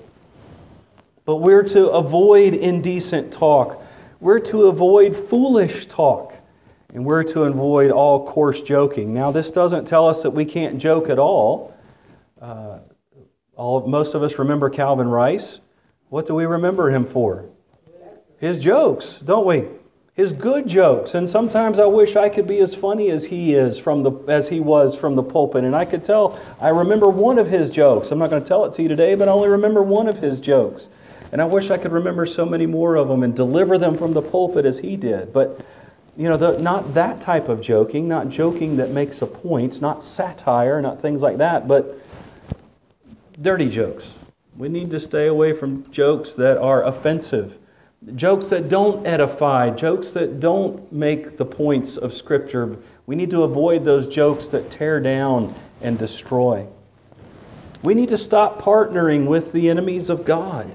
But 1.24 1.36
we're 1.36 1.62
to 1.64 1.88
avoid 1.88 2.54
indecent 2.54 3.32
talk. 3.32 3.82
We're 4.20 4.40
to 4.40 4.66
avoid 4.66 5.16
foolish 5.16 5.86
talk. 5.86 6.34
And 6.92 7.04
we're 7.04 7.22
to 7.24 7.44
avoid 7.44 7.90
all 7.90 8.26
coarse 8.26 8.62
joking. 8.62 9.14
Now, 9.14 9.30
this 9.30 9.50
doesn't 9.50 9.86
tell 9.86 10.08
us 10.08 10.22
that 10.22 10.30
we 10.30 10.44
can't 10.44 10.78
joke 10.78 11.08
at 11.08 11.18
all. 11.18 11.74
Uh, 12.40 12.78
all, 13.54 13.86
most 13.86 14.14
of 14.14 14.22
us 14.22 14.38
remember 14.38 14.70
Calvin 14.70 15.08
Rice. 15.08 15.60
What 16.08 16.26
do 16.26 16.34
we 16.34 16.46
remember 16.46 16.90
him 16.90 17.06
for? 17.06 17.44
his 18.40 18.58
jokes, 18.58 19.18
don't 19.22 19.46
we? 19.46 19.66
His 20.20 20.32
good 20.32 20.68
jokes. 20.68 21.14
And 21.14 21.26
sometimes 21.26 21.78
I 21.78 21.86
wish 21.86 22.14
I 22.14 22.28
could 22.28 22.46
be 22.46 22.58
as 22.58 22.74
funny 22.74 23.08
as 23.10 23.24
he 23.24 23.54
is 23.54 23.78
from 23.78 24.02
the 24.02 24.12
as 24.28 24.50
he 24.50 24.60
was 24.60 24.94
from 24.94 25.16
the 25.16 25.22
pulpit. 25.22 25.64
And 25.64 25.74
I 25.74 25.86
could 25.86 26.04
tell 26.04 26.38
I 26.60 26.68
remember 26.68 27.08
one 27.08 27.38
of 27.38 27.48
his 27.48 27.70
jokes. 27.70 28.10
I'm 28.10 28.18
not 28.18 28.28
going 28.28 28.42
to 28.42 28.46
tell 28.46 28.66
it 28.66 28.74
to 28.74 28.82
you 28.82 28.88
today, 28.88 29.14
but 29.14 29.28
I 29.28 29.32
only 29.32 29.48
remember 29.48 29.82
one 29.82 30.08
of 30.08 30.18
his 30.18 30.38
jokes. 30.38 30.90
And 31.32 31.40
I 31.40 31.46
wish 31.46 31.70
I 31.70 31.78
could 31.78 31.92
remember 31.92 32.26
so 32.26 32.44
many 32.44 32.66
more 32.66 32.96
of 32.96 33.08
them 33.08 33.22
and 33.22 33.34
deliver 33.34 33.78
them 33.78 33.96
from 33.96 34.12
the 34.12 34.20
pulpit 34.20 34.66
as 34.66 34.78
he 34.78 34.94
did. 34.94 35.32
But 35.32 35.58
you 36.18 36.28
know, 36.28 36.36
the, 36.36 36.60
not 36.60 36.92
that 36.92 37.22
type 37.22 37.48
of 37.48 37.62
joking, 37.62 38.06
not 38.06 38.28
joking 38.28 38.76
that 38.76 38.90
makes 38.90 39.22
a 39.22 39.26
point, 39.26 39.80
not 39.80 40.02
satire, 40.02 40.82
not 40.82 41.00
things 41.00 41.22
like 41.22 41.38
that, 41.38 41.66
but 41.66 41.98
dirty 43.40 43.70
jokes. 43.70 44.12
We 44.58 44.68
need 44.68 44.90
to 44.90 45.00
stay 45.00 45.28
away 45.28 45.54
from 45.54 45.90
jokes 45.90 46.34
that 46.34 46.58
are 46.58 46.84
offensive, 46.84 47.56
jokes 48.14 48.46
that 48.46 48.68
don't 48.68 49.06
edify, 49.06 49.70
jokes 49.70 50.12
that 50.12 50.40
don't 50.40 50.90
make 50.92 51.36
the 51.36 51.44
points 51.44 51.96
of 51.96 52.14
Scripture. 52.14 52.76
We 53.06 53.14
need 53.14 53.30
to 53.30 53.42
avoid 53.42 53.84
those 53.84 54.08
jokes 54.08 54.48
that 54.48 54.70
tear 54.70 55.00
down 55.00 55.54
and 55.82 55.98
destroy. 55.98 56.66
We 57.82 57.94
need 57.94 58.08
to 58.10 58.18
stop 58.18 58.60
partnering 58.60 59.26
with 59.26 59.52
the 59.52 59.70
enemies 59.70 60.10
of 60.10 60.24
God. 60.24 60.70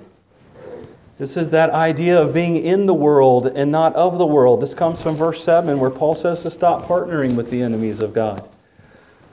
This 1.18 1.38
is 1.38 1.52
that 1.52 1.70
idea 1.70 2.22
of 2.22 2.34
being 2.34 2.58
in 2.58 2.86
the 2.86 2.94
world 2.94 3.48
and 3.48 3.72
not 3.72 3.96
of 3.96 4.18
the 4.18 4.26
world. 4.26 4.62
This 4.62 4.74
comes 4.74 5.02
from 5.02 5.16
verse 5.16 5.44
7, 5.44 5.80
where 5.80 5.90
Paul 5.90 6.14
says 6.14 6.44
to 6.44 6.52
stop 6.52 6.84
partnering 6.84 7.36
with 7.36 7.50
the 7.50 7.62
enemies 7.62 8.02
of 8.02 8.14
God. 8.14 8.48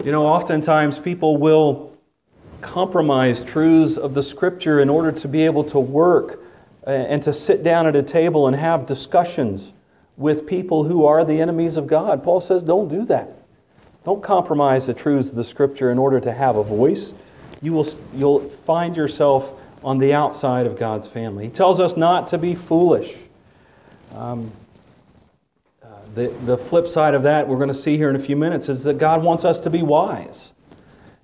You 0.05 0.13
know, 0.13 0.25
oftentimes 0.25 0.99
people 0.99 1.39
will 1.39 1.93
compromise 2.61 3.43
truths 3.43 3.97
of 3.97 4.15
the 4.15 4.23
Scripture 4.23 4.81
in 4.81 4.89
order 4.89 5.11
to 5.13 5.29
be 5.29 5.45
able 5.45 5.65
to 5.65 5.81
work 5.81 6.42
and 6.85 7.23
to 7.23 7.33
sit 7.33 7.63
down 7.63 7.87
at 7.87 7.95
a 7.95 8.03
table 8.03 8.49
and 8.49 8.57
have 8.57 8.87
discussions 8.87 9.73
with 10.17 10.47
people 10.47 10.85
who 10.85 11.05
are 11.05 11.25
the 11.25 11.41
enemies 11.41 11.77
of 11.77 11.87
God. 11.87 12.23
Paul 12.23 12.41
says, 12.41 12.63
don't 12.63 12.89
do 12.89 13.05
that. 13.07 13.41
Don't 14.05 14.23
compromise 14.23 14.87
the 14.87 14.95
truths 14.95 15.29
of 15.29 15.37
the 15.37 15.45
Scripture 15.45 15.93
in 15.93 15.99
order 15.99 16.21
to 16.21 16.33
have 16.33 16.57
a 16.57 16.65
voice. 16.65 17.15
You 17.61 17.73
will, 17.73 17.87
you'll 18.15 18.49
find 18.51 18.97
yourself 18.97 19.53
on 19.85 19.99
the 19.99 20.13
outside 20.13 20.67
of 20.67 20.77
God's 20.77 21.07
family. 21.07 21.45
He 21.45 21.51
tells 21.51 21.79
us 21.79 21.97
not 21.97 22.29
to 22.29 22.39
be 22.39 22.55
foolish. 22.55 23.17
Um, 24.15 24.51
uh, 25.83 25.87
the, 26.15 26.29
the 26.45 26.59
flip 26.59 26.89
side 26.89 27.15
of 27.15 27.23
that, 27.23 27.47
we're 27.47 27.57
going 27.57 27.69
to 27.69 27.75
see 27.75 27.97
here 27.97 28.11
in 28.11 28.17
a 28.17 28.21
few 28.21 28.37
minutes, 28.37 28.69
is 28.69 28.83
that 28.85 28.99
God 28.99 29.23
wants 29.23 29.45
us 29.45 29.61
to 29.61 29.71
be 29.71 29.83
wise. 29.83 30.51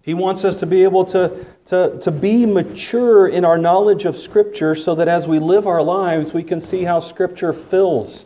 He 0.09 0.15
wants 0.15 0.43
us 0.43 0.57
to 0.61 0.67
be 0.67 0.85
able 0.85 1.05
to, 1.05 1.45
to, 1.67 1.99
to 2.01 2.11
be 2.11 2.47
mature 2.47 3.29
in 3.29 3.45
our 3.45 3.59
knowledge 3.59 4.07
of 4.07 4.17
Scripture 4.17 4.75
so 4.75 4.95
that 4.95 5.07
as 5.07 5.29
we 5.29 5.39
live 5.39 5.67
our 5.67 5.83
lives, 5.83 6.33
we 6.33 6.43
can 6.43 6.63
see 6.63 6.83
how 6.83 6.99
Scripture 6.99 7.53
fills 7.53 8.25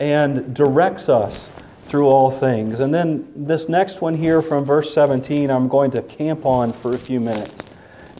and 0.00 0.52
directs 0.52 1.08
us 1.08 1.50
through 1.82 2.08
all 2.08 2.32
things. 2.32 2.80
And 2.80 2.92
then 2.92 3.30
this 3.36 3.68
next 3.68 4.00
one 4.00 4.16
here 4.16 4.42
from 4.42 4.64
verse 4.64 4.92
17, 4.92 5.52
I'm 5.52 5.68
going 5.68 5.92
to 5.92 6.02
camp 6.02 6.44
on 6.44 6.72
for 6.72 6.96
a 6.96 6.98
few 6.98 7.20
minutes 7.20 7.60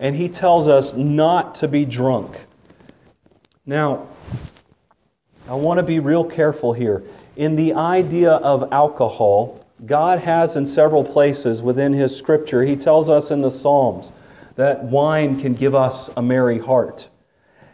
and 0.00 0.14
he 0.14 0.28
tells 0.28 0.68
us 0.68 0.94
not 0.94 1.56
to 1.56 1.66
be 1.66 1.84
drunk. 1.84 2.46
Now, 3.66 4.06
I 5.48 5.54
want 5.54 5.78
to 5.78 5.82
be 5.82 5.98
real 5.98 6.22
careful 6.22 6.72
here. 6.72 7.02
In 7.34 7.56
the 7.56 7.74
idea 7.74 8.34
of 8.34 8.72
alcohol, 8.72 9.63
God 9.87 10.21
has 10.21 10.57
in 10.57 10.67
several 10.67 11.05
places 11.05 11.61
within 11.61 11.93
His 11.93 12.17
scripture, 12.17 12.62
He 12.62 12.76
tells 12.76 13.09
us 13.09 13.31
in 13.31 13.41
the 13.41 13.50
Psalms 13.50 14.12
that 14.57 14.85
wine 14.85 15.41
can 15.41 15.55
give 15.55 15.75
us 15.75 16.11
a 16.17 16.23
merry 16.23 16.59
heart. 16.59 17.09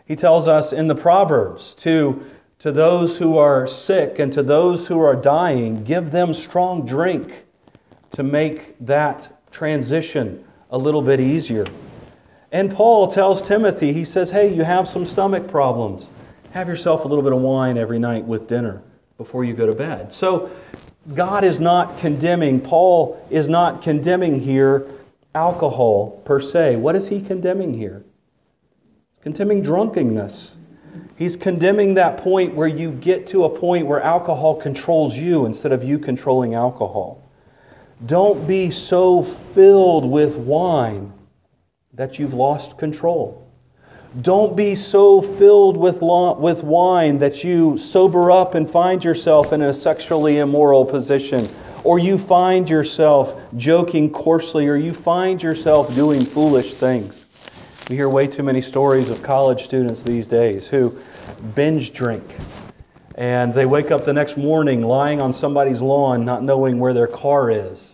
He 0.06 0.16
tells 0.16 0.48
us 0.48 0.72
in 0.72 0.88
the 0.88 0.94
Proverbs 0.94 1.74
to, 1.76 2.24
to 2.58 2.72
those 2.72 3.16
who 3.16 3.38
are 3.38 3.66
sick 3.66 4.18
and 4.18 4.32
to 4.32 4.42
those 4.42 4.86
who 4.86 4.98
are 5.00 5.14
dying, 5.14 5.84
give 5.84 6.10
them 6.10 6.34
strong 6.34 6.84
drink 6.84 7.44
to 8.12 8.22
make 8.22 8.74
that 8.80 9.40
transition 9.52 10.44
a 10.70 10.78
little 10.78 11.02
bit 11.02 11.20
easier. 11.20 11.66
And 12.52 12.72
Paul 12.72 13.06
tells 13.06 13.46
Timothy, 13.46 13.92
he 13.92 14.04
says, 14.04 14.30
Hey, 14.30 14.52
you 14.52 14.64
have 14.64 14.88
some 14.88 15.06
stomach 15.06 15.48
problems. 15.48 16.06
Have 16.52 16.66
yourself 16.66 17.04
a 17.04 17.08
little 17.08 17.22
bit 17.22 17.32
of 17.32 17.40
wine 17.40 17.78
every 17.78 17.98
night 17.98 18.24
with 18.24 18.48
dinner 18.48 18.82
before 19.16 19.44
you 19.44 19.54
go 19.54 19.66
to 19.66 19.74
bed. 19.74 20.12
So 20.12 20.50
God 21.14 21.44
is 21.44 21.60
not 21.60 21.98
condemning, 21.98 22.60
Paul 22.60 23.24
is 23.30 23.48
not 23.48 23.82
condemning 23.82 24.40
here 24.40 24.86
alcohol 25.34 26.20
per 26.24 26.40
se. 26.40 26.76
What 26.76 26.96
is 26.96 27.08
he 27.08 27.20
condemning 27.20 27.74
here? 27.74 28.04
Condemning 29.22 29.62
drunkenness. 29.62 30.56
He's 31.16 31.36
condemning 31.36 31.94
that 31.94 32.16
point 32.18 32.54
where 32.54 32.68
you 32.68 32.92
get 32.92 33.26
to 33.28 33.44
a 33.44 33.50
point 33.50 33.86
where 33.86 34.00
alcohol 34.00 34.54
controls 34.54 35.16
you 35.16 35.46
instead 35.46 35.72
of 35.72 35.84
you 35.84 35.98
controlling 35.98 36.54
alcohol. 36.54 37.22
Don't 38.06 38.46
be 38.48 38.70
so 38.70 39.22
filled 39.22 40.10
with 40.10 40.36
wine 40.36 41.12
that 41.92 42.18
you've 42.18 42.32
lost 42.32 42.78
control. 42.78 43.49
Don't 44.22 44.56
be 44.56 44.74
so 44.74 45.22
filled 45.22 45.76
with, 45.76 46.02
with 46.02 46.64
wine 46.64 47.18
that 47.20 47.44
you 47.44 47.78
sober 47.78 48.32
up 48.32 48.56
and 48.56 48.68
find 48.68 49.04
yourself 49.04 49.52
in 49.52 49.62
a 49.62 49.72
sexually 49.72 50.38
immoral 50.38 50.84
position, 50.84 51.48
or 51.84 52.00
you 52.00 52.18
find 52.18 52.68
yourself 52.68 53.40
joking 53.56 54.10
coarsely, 54.10 54.66
or 54.66 54.76
you 54.76 54.92
find 54.92 55.40
yourself 55.40 55.94
doing 55.94 56.24
foolish 56.24 56.74
things. 56.74 57.24
We 57.88 57.96
hear 57.96 58.08
way 58.08 58.26
too 58.26 58.42
many 58.42 58.60
stories 58.60 59.10
of 59.10 59.22
college 59.22 59.62
students 59.62 60.02
these 60.02 60.26
days 60.26 60.66
who 60.66 60.98
binge 61.54 61.92
drink 61.92 62.24
and 63.16 63.52
they 63.52 63.66
wake 63.66 63.90
up 63.90 64.04
the 64.04 64.12
next 64.12 64.36
morning 64.36 64.82
lying 64.82 65.20
on 65.20 65.34
somebody's 65.34 65.82
lawn 65.82 66.24
not 66.24 66.42
knowing 66.42 66.78
where 66.78 66.94
their 66.94 67.06
car 67.06 67.50
is 67.50 67.92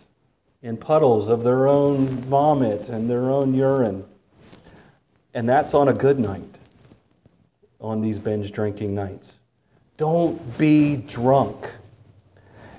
in 0.63 0.77
puddles 0.77 1.29
of 1.29 1.43
their 1.43 1.67
own 1.67 2.07
vomit 2.07 2.89
and 2.89 3.09
their 3.11 3.31
own 3.31 3.53
urine. 3.53 4.05
And 5.37 5.47
that's 5.47 5.75
on 5.75 5.89
a 5.89 5.93
good 5.93 6.19
night, 6.19 6.49
on 7.79 8.01
these 8.01 8.19
binge 8.19 8.53
drinking 8.53 8.95
nights. 8.95 9.33
Don't 9.99 10.57
be 10.57 10.97
drunk. 10.97 11.71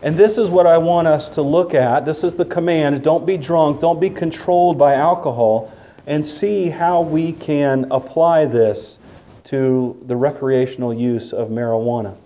And 0.02 0.18
this 0.18 0.40
is 0.40 0.50
what 0.50 0.66
I 0.66 0.80
want 0.80 1.08
us 1.08 1.30
to 1.32 1.44
look 1.44 1.76
at. 1.76 2.04
This 2.04 2.24
is 2.24 2.34
the 2.34 2.46
command 2.46 3.04
don't 3.04 3.28
be 3.28 3.38
drunk, 3.38 3.80
don't 3.80 4.02
be 4.02 4.10
controlled 4.10 4.76
by 4.76 4.96
alcohol, 4.96 5.72
and 6.08 6.26
see 6.26 6.68
how 6.68 7.02
we 7.02 7.34
can 7.34 7.86
apply 7.92 8.46
this 8.46 8.98
to 9.44 9.96
the 10.08 10.16
recreational 10.16 10.92
use 10.92 11.34
of 11.34 11.50
marijuana. 11.50 12.18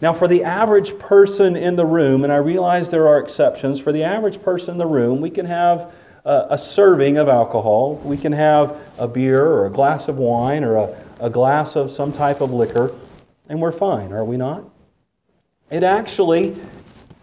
Now, 0.00 0.12
for 0.12 0.26
the 0.26 0.42
average 0.42 0.98
person 0.98 1.54
in 1.54 1.76
the 1.76 1.86
room, 1.86 2.24
and 2.24 2.32
I 2.32 2.38
realize 2.38 2.90
there 2.90 3.06
are 3.06 3.20
exceptions, 3.20 3.78
for 3.78 3.92
the 3.92 4.02
average 4.02 4.42
person 4.42 4.72
in 4.72 4.78
the 4.78 4.86
room, 4.86 5.20
we 5.20 5.30
can 5.30 5.46
have 5.46 5.92
a, 6.24 6.46
a 6.50 6.58
serving 6.58 7.18
of 7.18 7.28
alcohol. 7.28 7.96
We 8.04 8.16
can 8.16 8.32
have 8.32 8.80
a 8.98 9.08
beer 9.08 9.44
or 9.44 9.66
a 9.66 9.70
glass 9.70 10.08
of 10.08 10.18
wine 10.18 10.64
or 10.64 10.76
a, 10.76 11.04
a 11.20 11.30
glass 11.30 11.76
of 11.76 11.90
some 11.90 12.12
type 12.12 12.40
of 12.40 12.52
liquor, 12.52 12.94
and 13.48 13.60
we're 13.60 13.72
fine, 13.72 14.12
are 14.12 14.24
we 14.24 14.36
not? 14.36 14.64
It 15.70 15.82
actually 15.82 16.56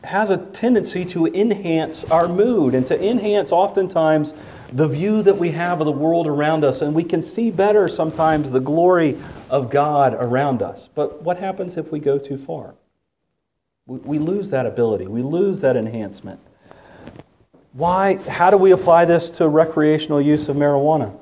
has 0.03 0.29
a 0.29 0.37
tendency 0.37 1.03
to 1.05 1.25
enhance 1.27 2.03
our 2.05 2.27
mood 2.27 2.75
and 2.75 2.85
to 2.87 3.03
enhance 3.03 3.51
oftentimes 3.51 4.33
the 4.71 4.87
view 4.87 5.23
that 5.23 5.35
we 5.35 5.51
have 5.51 5.79
of 5.79 5.85
the 5.85 5.91
world 5.91 6.27
around 6.27 6.63
us, 6.63 6.81
and 6.81 6.93
we 6.93 7.03
can 7.03 7.21
see 7.21 7.49
better 7.49 7.87
sometimes 7.87 8.51
the 8.51 8.59
glory 8.59 9.17
of 9.49 9.69
God 9.69 10.13
around 10.13 10.61
us. 10.61 10.89
But 10.93 11.21
what 11.21 11.37
happens 11.37 11.77
if 11.77 11.91
we 11.91 11.99
go 11.99 12.17
too 12.17 12.37
far? 12.37 12.75
We 13.87 14.17
lose 14.17 14.49
that 14.49 14.65
ability, 14.65 15.07
we 15.07 15.21
lose 15.21 15.61
that 15.61 15.77
enhancement. 15.77 16.39
Why? 17.75 18.15
How 18.29 18.51
do 18.51 18.55
we 18.55 18.71
apply 18.71 19.03
this 19.03 19.29
to 19.31 19.49
recreational 19.49 20.21
use 20.21 20.47
of 20.47 20.55
marijuana? 20.55 21.13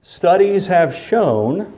Studies 0.00 0.68
have 0.68 0.94
shown 0.94 1.72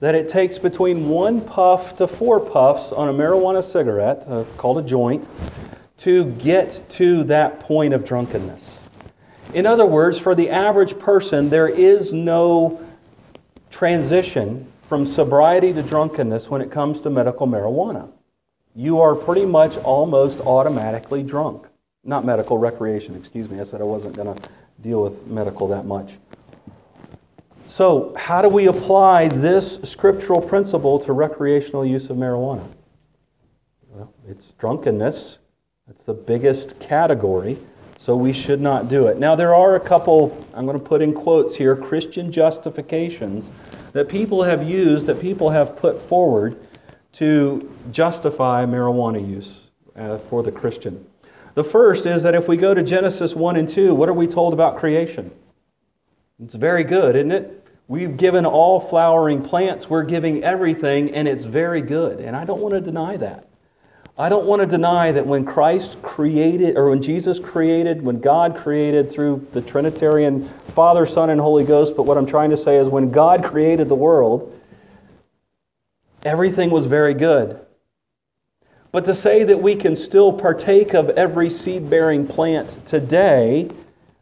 that 0.00 0.14
it 0.14 0.28
takes 0.28 0.58
between 0.58 1.08
one 1.08 1.40
puff 1.40 1.96
to 1.96 2.06
four 2.06 2.40
puffs 2.40 2.92
on 2.92 3.08
a 3.08 3.12
marijuana 3.12 3.64
cigarette, 3.64 4.22
uh, 4.28 4.44
called 4.58 4.76
a 4.76 4.82
joint, 4.82 5.26
to 5.96 6.26
get 6.32 6.82
to 6.90 7.24
that 7.24 7.60
point 7.60 7.94
of 7.94 8.04
drunkenness. 8.04 8.78
In 9.54 9.64
other 9.64 9.86
words, 9.86 10.18
for 10.18 10.34
the 10.34 10.50
average 10.50 10.98
person, 10.98 11.48
there 11.48 11.68
is 11.68 12.12
no 12.12 12.84
transition 13.70 14.70
from 14.90 15.06
sobriety 15.06 15.72
to 15.72 15.82
drunkenness 15.82 16.50
when 16.50 16.60
it 16.60 16.70
comes 16.70 17.00
to 17.00 17.08
medical 17.08 17.46
marijuana. 17.46 18.10
You 18.74 19.00
are 19.00 19.14
pretty 19.14 19.46
much 19.46 19.78
almost 19.78 20.40
automatically 20.40 21.22
drunk. 21.22 21.66
Not 22.04 22.24
medical, 22.24 22.58
recreation, 22.58 23.16
excuse 23.16 23.48
me. 23.48 23.60
I 23.60 23.62
said 23.64 23.80
I 23.80 23.84
wasn't 23.84 24.14
going 24.14 24.34
to 24.34 24.48
deal 24.80 25.02
with 25.02 25.26
medical 25.26 25.66
that 25.68 25.86
much. 25.86 26.18
So, 27.66 28.14
how 28.16 28.42
do 28.42 28.48
we 28.48 28.66
apply 28.66 29.28
this 29.28 29.78
scriptural 29.84 30.40
principle 30.40 30.98
to 31.00 31.12
recreational 31.12 31.84
use 31.84 32.10
of 32.10 32.16
marijuana? 32.16 32.66
Well, 33.88 34.12
it's 34.28 34.52
drunkenness. 34.58 35.38
That's 35.86 36.04
the 36.04 36.14
biggest 36.14 36.78
category. 36.78 37.58
So 37.96 38.16
we 38.16 38.32
should 38.32 38.60
not 38.60 38.88
do 38.88 39.06
it. 39.06 39.18
Now, 39.18 39.34
there 39.34 39.54
are 39.54 39.76
a 39.76 39.80
couple, 39.80 40.36
I'm 40.52 40.66
going 40.66 40.78
to 40.78 40.84
put 40.84 41.00
in 41.00 41.14
quotes 41.14 41.54
here, 41.54 41.74
Christian 41.76 42.30
justifications 42.30 43.48
that 43.92 44.08
people 44.08 44.42
have 44.42 44.68
used, 44.68 45.06
that 45.06 45.20
people 45.20 45.48
have 45.50 45.76
put 45.76 46.02
forward 46.02 46.58
to 47.12 47.72
justify 47.92 48.66
marijuana 48.66 49.26
use 49.26 49.62
uh, 49.96 50.18
for 50.18 50.42
the 50.42 50.50
Christian. 50.50 51.06
The 51.54 51.64
first 51.64 52.04
is 52.06 52.24
that 52.24 52.34
if 52.34 52.48
we 52.48 52.56
go 52.56 52.74
to 52.74 52.82
Genesis 52.82 53.34
1 53.34 53.56
and 53.56 53.68
2, 53.68 53.94
what 53.94 54.08
are 54.08 54.14
we 54.14 54.26
told 54.26 54.52
about 54.52 54.78
creation? 54.78 55.30
It's 56.42 56.54
very 56.54 56.82
good, 56.82 57.14
isn't 57.14 57.32
it? 57.32 57.64
We've 57.86 58.16
given 58.16 58.44
all 58.46 58.80
flowering 58.80 59.42
plants, 59.42 59.88
we're 59.88 60.04
giving 60.04 60.42
everything, 60.42 61.14
and 61.14 61.28
it's 61.28 61.44
very 61.44 61.82
good. 61.82 62.18
And 62.18 62.34
I 62.34 62.44
don't 62.44 62.60
want 62.60 62.74
to 62.74 62.80
deny 62.80 63.16
that. 63.18 63.46
I 64.16 64.28
don't 64.28 64.46
want 64.46 64.62
to 64.62 64.66
deny 64.66 65.12
that 65.12 65.26
when 65.26 65.44
Christ 65.44 66.00
created, 66.00 66.76
or 66.76 66.90
when 66.90 67.02
Jesus 67.02 67.38
created, 67.38 68.00
when 68.00 68.20
God 68.20 68.56
created 68.56 69.12
through 69.12 69.46
the 69.52 69.60
Trinitarian 69.60 70.48
Father, 70.74 71.04
Son, 71.04 71.30
and 71.30 71.40
Holy 71.40 71.64
Ghost, 71.64 71.94
but 71.96 72.04
what 72.04 72.16
I'm 72.16 72.26
trying 72.26 72.50
to 72.50 72.56
say 72.56 72.76
is 72.78 72.88
when 72.88 73.10
God 73.10 73.44
created 73.44 73.88
the 73.88 73.94
world, 73.94 74.58
everything 76.22 76.70
was 76.70 76.86
very 76.86 77.12
good. 77.12 77.63
But 78.94 79.04
to 79.06 79.14
say 79.16 79.42
that 79.42 79.60
we 79.60 79.74
can 79.74 79.96
still 79.96 80.32
partake 80.32 80.94
of 80.94 81.10
every 81.10 81.50
seed 81.50 81.90
bearing 81.90 82.28
plant 82.28 82.86
today 82.86 83.68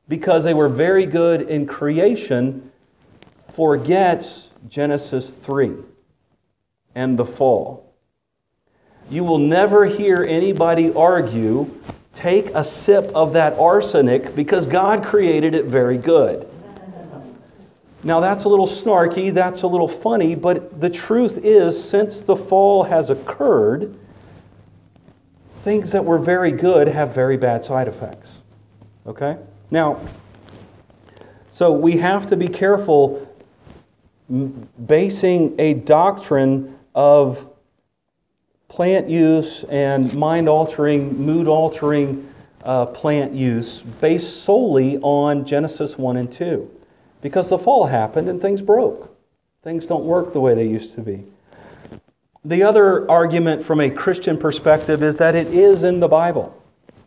because 0.09 0.45
they 0.45 0.55
were 0.55 0.71
very 0.71 1.05
good 1.05 1.43
in 1.43 1.67
creation 1.67 2.73
forgets 3.53 4.49
Genesis 4.71 5.35
3 5.35 5.75
and 6.95 7.19
the 7.19 7.27
fall 7.27 7.95
you 9.11 9.25
will 9.25 9.39
never 9.39 9.85
hear 9.85 10.25
anybody 10.25 10.91
argue 10.95 11.69
take 12.15 12.47
a 12.55 12.65
sip 12.65 13.11
of 13.15 13.35
that 13.35 13.53
arsenic 13.59 14.35
because 14.35 14.65
God 14.65 15.05
created 15.05 15.55
it 15.55 15.67
very 15.67 15.99
good. 15.99 16.49
Now, 18.03 18.21
that's 18.21 18.45
a 18.45 18.49
little 18.49 18.67
snarky, 18.67 19.35
that's 19.35 19.63
a 19.63 19.67
little 19.67 19.87
funny, 19.87 20.35
but 20.35 20.81
the 20.81 20.89
truth 20.89 21.41
is, 21.43 21.83
since 21.83 22.23
the 22.23 22.37
fall 22.37 22.85
has 22.85 23.11
occurred, 23.11 23.95
things 25.63 25.93
that 25.93 26.05
were 26.05 26.19
very 26.19 26.53
good 26.53 26.89
have 26.89 27.15
very 27.15 27.37
bad 27.37 27.65
side 27.65 27.89
effects. 27.89 28.29
Okay? 29.07 29.37
Now, 29.71 30.01
so 31.51 31.73
we 31.73 31.97
have 31.99 32.29
to 32.29 32.37
be 32.37 32.49
careful 32.49 33.29
basing 34.87 35.55
a 35.59 35.75
doctrine 35.75 36.79
of 36.95 37.49
plant 38.69 39.09
use 39.09 39.65
and 39.65 40.13
mind 40.15 40.49
altering, 40.49 41.15
mood 41.19 41.47
altering 41.47 42.29
uh, 42.65 42.87
plant 42.87 43.33
use 43.33 43.83
based 44.01 44.45
solely 44.45 44.99
on 44.99 45.45
Genesis 45.45 45.99
1 45.99 46.17
and 46.17 46.33
2. 46.33 46.71
Because 47.21 47.49
the 47.49 47.59
fall 47.59 47.87
happened 47.87 48.29
and 48.29 48.41
things 48.41 48.63
broke. 48.63 49.15
Things 49.63 49.87
don't 49.87 50.05
work 50.05 50.33
the 50.33 50.41
way 50.41 50.55
they 50.55 50.67
used 50.67 50.95
to 50.95 51.03
be. 51.03 51.23
The 52.45 52.63
other 52.63 53.09
argument 53.11 53.65
from 53.65 53.81
a 53.81 53.89
Christian 53.89 54.37
perspective 54.37 55.03
is 55.03 55.17
that 55.17 55.35
it 55.35 55.49
is 55.49 55.85
in 55.85 56.01
the 56.01 56.09
Bible. 56.09 56.61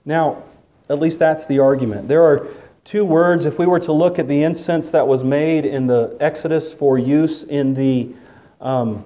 Now, 0.05 0.43
at 0.89 0.99
least 0.99 1.19
that's 1.19 1.45
the 1.45 1.59
argument. 1.59 2.07
There 2.07 2.23
are 2.23 2.47
two 2.85 3.03
words. 3.03 3.45
If 3.45 3.59
we 3.59 3.65
were 3.65 3.79
to 3.81 3.91
look 3.91 4.17
at 4.17 4.27
the 4.27 4.43
incense 4.43 4.89
that 4.91 5.07
was 5.07 5.23
made 5.23 5.65
in 5.65 5.87
the 5.87 6.15
Exodus 6.19 6.71
for 6.71 6.97
use 6.97 7.43
in 7.43 7.73
the 7.73 8.13
um, 8.61 9.03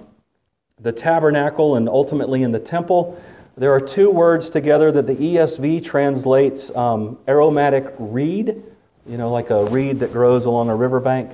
the 0.82 0.92
tabernacle 0.92 1.76
and 1.76 1.88
ultimately 1.88 2.42
in 2.42 2.52
the 2.52 2.60
temple. 2.60 3.20
There 3.56 3.72
are 3.72 3.80
two 3.80 4.10
words 4.10 4.48
together 4.48 4.90
that 4.92 5.06
the 5.06 5.14
ESV 5.14 5.84
translates 5.84 6.74
um, 6.74 7.18
aromatic 7.28 7.92
reed, 7.98 8.62
you 9.06 9.18
know, 9.18 9.30
like 9.30 9.50
a 9.50 9.64
reed 9.66 10.00
that 10.00 10.12
grows 10.12 10.46
along 10.46 10.70
a 10.70 10.74
riverbank. 10.74 11.30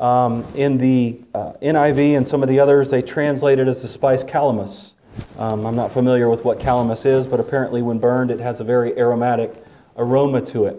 Um, 0.00 0.46
in 0.54 0.78
the 0.78 1.20
uh, 1.34 1.52
NIV 1.60 2.16
and 2.16 2.26
some 2.26 2.42
of 2.42 2.48
the 2.48 2.58
others, 2.58 2.88
they 2.88 3.02
translate 3.02 3.58
it 3.58 3.68
as 3.68 3.82
the 3.82 3.88
spice 3.88 4.24
calamus. 4.24 4.92
Um, 5.38 5.66
I'm 5.66 5.76
not 5.76 5.92
familiar 5.92 6.30
with 6.30 6.42
what 6.42 6.58
calamus 6.58 7.04
is, 7.04 7.26
but 7.26 7.38
apparently, 7.38 7.82
when 7.82 7.98
burned, 7.98 8.30
it 8.30 8.40
has 8.40 8.60
a 8.60 8.64
very 8.64 8.98
aromatic 8.98 9.52
aroma 9.98 10.40
to 10.46 10.64
it. 10.64 10.76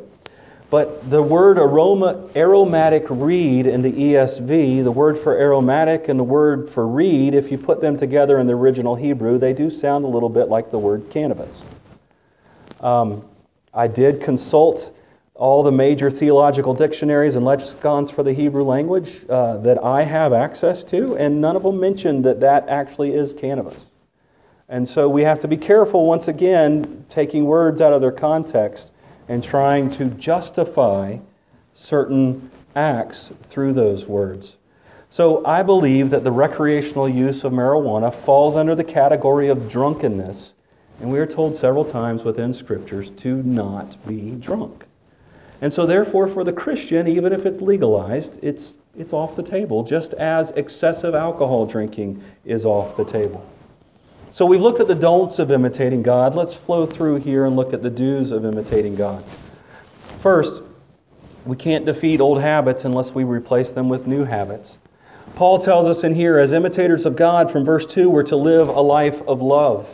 But 0.71 1.09
the 1.11 1.21
word 1.21 1.59
aroma, 1.59 2.29
aromatic 2.35 3.05
reed 3.09 3.67
in 3.67 3.83
the 3.83 3.91
ESV, 3.91 4.83
the 4.83 4.91
word 4.91 5.17
for 5.17 5.37
aromatic 5.37 6.07
and 6.07 6.17
the 6.17 6.23
word 6.23 6.69
for 6.69 6.87
reed, 6.87 7.35
if 7.35 7.51
you 7.51 7.57
put 7.57 7.79
them 7.79 7.97
together 7.97 8.39
in 8.39 8.47
the 8.47 8.53
original 8.53 8.95
Hebrew, 8.95 9.37
they 9.37 9.53
do 9.53 9.69
sound 9.69 10.05
a 10.05 10.07
little 10.07 10.29
bit 10.29 10.47
like 10.47 10.71
the 10.71 10.79
word 10.79 11.09
cannabis. 11.11 11.61
Um, 12.79 13.23
I 13.73 13.87
did 13.87 14.21
consult 14.21 14.97
all 15.41 15.63
the 15.63 15.71
major 15.71 16.11
theological 16.11 16.71
dictionaries 16.71 17.33
and 17.33 17.43
lexicons 17.43 18.11
for 18.11 18.21
the 18.21 18.31
Hebrew 18.31 18.63
language 18.63 19.25
uh, 19.27 19.57
that 19.57 19.83
I 19.83 20.03
have 20.03 20.33
access 20.33 20.83
to, 20.83 21.17
and 21.17 21.41
none 21.41 21.55
of 21.55 21.63
them 21.63 21.79
mention 21.79 22.21
that 22.21 22.39
that 22.41 22.69
actually 22.69 23.15
is 23.15 23.33
cannabis. 23.33 23.87
And 24.69 24.87
so 24.87 25.09
we 25.09 25.23
have 25.23 25.39
to 25.39 25.47
be 25.47 25.57
careful, 25.57 26.05
once 26.05 26.27
again, 26.27 27.07
taking 27.09 27.45
words 27.45 27.81
out 27.81 27.91
of 27.91 28.01
their 28.01 28.11
context 28.11 28.91
and 29.29 29.43
trying 29.43 29.89
to 29.89 30.05
justify 30.11 31.17
certain 31.73 32.51
acts 32.75 33.31
through 33.41 33.73
those 33.73 34.05
words. 34.05 34.57
So 35.09 35.43
I 35.43 35.63
believe 35.63 36.11
that 36.11 36.23
the 36.23 36.31
recreational 36.31 37.09
use 37.09 37.43
of 37.43 37.51
marijuana 37.51 38.13
falls 38.13 38.55
under 38.55 38.75
the 38.75 38.83
category 38.83 39.47
of 39.47 39.67
drunkenness, 39.67 40.53
and 40.99 41.11
we 41.11 41.17
are 41.17 41.25
told 41.25 41.55
several 41.55 41.83
times 41.83 42.23
within 42.23 42.53
scriptures 42.53 43.09
to 43.09 43.41
not 43.41 43.97
be 44.07 44.35
drunk. 44.35 44.85
And 45.61 45.71
so, 45.71 45.85
therefore, 45.85 46.27
for 46.27 46.43
the 46.43 46.51
Christian, 46.51 47.07
even 47.07 47.31
if 47.31 47.45
it's 47.45 47.61
legalized, 47.61 48.39
it's, 48.41 48.73
it's 48.97 49.13
off 49.13 49.35
the 49.35 49.43
table, 49.43 49.83
just 49.83 50.13
as 50.15 50.49
excessive 50.51 51.13
alcohol 51.13 51.67
drinking 51.67 52.21
is 52.45 52.65
off 52.65 52.97
the 52.97 53.05
table. 53.05 53.47
So 54.31 54.45
we've 54.45 54.61
looked 54.61 54.79
at 54.79 54.87
the 54.87 54.95
don'ts 54.95 55.39
of 55.39 55.51
imitating 55.51 56.01
God. 56.01 56.35
Let's 56.35 56.53
flow 56.53 56.85
through 56.85 57.17
here 57.17 57.45
and 57.45 57.55
look 57.55 57.73
at 57.73 57.83
the 57.83 57.89
do's 57.89 58.31
of 58.31 58.43
imitating 58.43 58.95
God. 58.95 59.23
First, 59.23 60.61
we 61.45 61.55
can't 61.55 61.85
defeat 61.85 62.21
old 62.21 62.41
habits 62.41 62.85
unless 62.85 63.11
we 63.11 63.23
replace 63.23 63.71
them 63.71 63.89
with 63.89 64.07
new 64.07 64.23
habits. 64.23 64.77
Paul 65.35 65.59
tells 65.59 65.87
us 65.87 66.03
in 66.03 66.13
here, 66.13 66.39
as 66.39 66.53
imitators 66.53 67.05
of 67.05 67.15
God, 67.15 67.51
from 67.51 67.65
verse 67.65 67.85
2, 67.85 68.09
we're 68.09 68.23
to 68.23 68.35
live 68.35 68.69
a 68.69 68.81
life 68.81 69.21
of 69.27 69.41
love. 69.41 69.87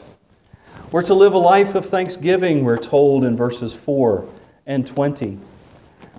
We're 0.91 1.03
to 1.03 1.13
live 1.13 1.33
a 1.33 1.37
life 1.37 1.75
of 1.75 1.85
thanksgiving, 1.85 2.63
we're 2.63 2.77
told 2.77 3.25
in 3.25 3.35
verses 3.35 3.73
4 3.73 4.27
and 4.65 4.85
20. 4.85 5.39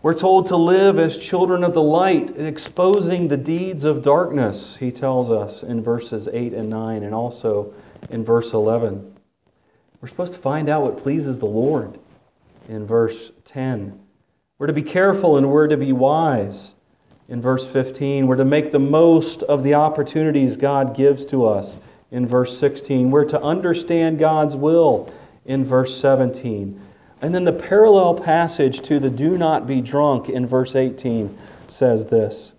We're 0.00 0.14
told 0.14 0.46
to 0.46 0.56
live 0.56 1.00
as 1.00 1.16
children 1.16 1.64
of 1.64 1.74
the 1.74 1.82
light, 1.82 2.38
exposing 2.38 3.26
the 3.26 3.36
deeds 3.36 3.82
of 3.82 4.02
darkness, 4.02 4.76
he 4.76 4.92
tells 4.92 5.28
us 5.28 5.64
in 5.64 5.82
verses 5.82 6.28
8 6.32 6.54
and 6.54 6.70
9, 6.70 7.02
and 7.02 7.12
also 7.12 7.74
in 8.08 8.24
verse 8.24 8.52
11. 8.52 9.16
We're 10.00 10.08
supposed 10.08 10.34
to 10.34 10.38
find 10.38 10.68
out 10.68 10.82
what 10.82 11.02
pleases 11.02 11.40
the 11.40 11.46
Lord 11.46 11.98
in 12.68 12.86
verse 12.86 13.32
10. 13.44 13.98
We're 14.58 14.68
to 14.68 14.72
be 14.72 14.82
careful 14.82 15.36
and 15.36 15.50
we're 15.50 15.66
to 15.66 15.76
be 15.76 15.92
wise 15.92 16.74
in 17.28 17.42
verse 17.42 17.66
15. 17.66 18.28
We're 18.28 18.36
to 18.36 18.44
make 18.44 18.70
the 18.70 18.78
most 18.78 19.42
of 19.42 19.64
the 19.64 19.74
opportunities 19.74 20.56
God 20.56 20.94
gives 20.94 21.24
to 21.26 21.44
us 21.44 21.76
in 22.12 22.24
verse 22.24 22.56
16. 22.56 23.10
We're 23.10 23.24
to 23.24 23.42
understand 23.42 24.20
God's 24.20 24.54
will 24.54 25.12
in 25.44 25.64
verse 25.64 26.00
17. 26.00 26.80
And 27.20 27.34
then 27.34 27.44
the 27.44 27.52
parallel 27.52 28.14
passage 28.14 28.80
to 28.82 29.00
the 29.00 29.10
do 29.10 29.36
not 29.36 29.66
be 29.66 29.80
drunk 29.80 30.28
in 30.28 30.46
verse 30.46 30.74
18 30.74 31.36
says 31.66 32.06
this 32.06 32.52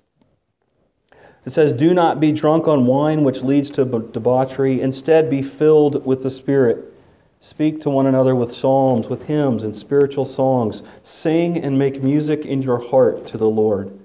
it 1.45 1.51
says, 1.51 1.73
Do 1.73 1.93
not 1.93 2.19
be 2.19 2.31
drunk 2.31 2.67
on 2.67 2.85
wine, 2.85 3.23
which 3.23 3.41
leads 3.41 3.69
to 3.71 3.85
debauchery. 3.85 4.81
Instead, 4.81 5.29
be 5.29 5.41
filled 5.41 6.05
with 6.05 6.21
the 6.21 6.29
Spirit. 6.29 6.93
Speak 7.39 7.79
to 7.81 7.89
one 7.89 8.05
another 8.05 8.35
with 8.35 8.53
psalms, 8.53 9.07
with 9.07 9.25
hymns, 9.25 9.63
and 9.63 9.75
spiritual 9.75 10.25
songs. 10.25 10.83
Sing 11.03 11.57
and 11.57 11.79
make 11.79 12.03
music 12.03 12.45
in 12.45 12.61
your 12.61 12.77
heart 12.77 13.25
to 13.27 13.37
the 13.37 13.49
Lord. 13.49 13.97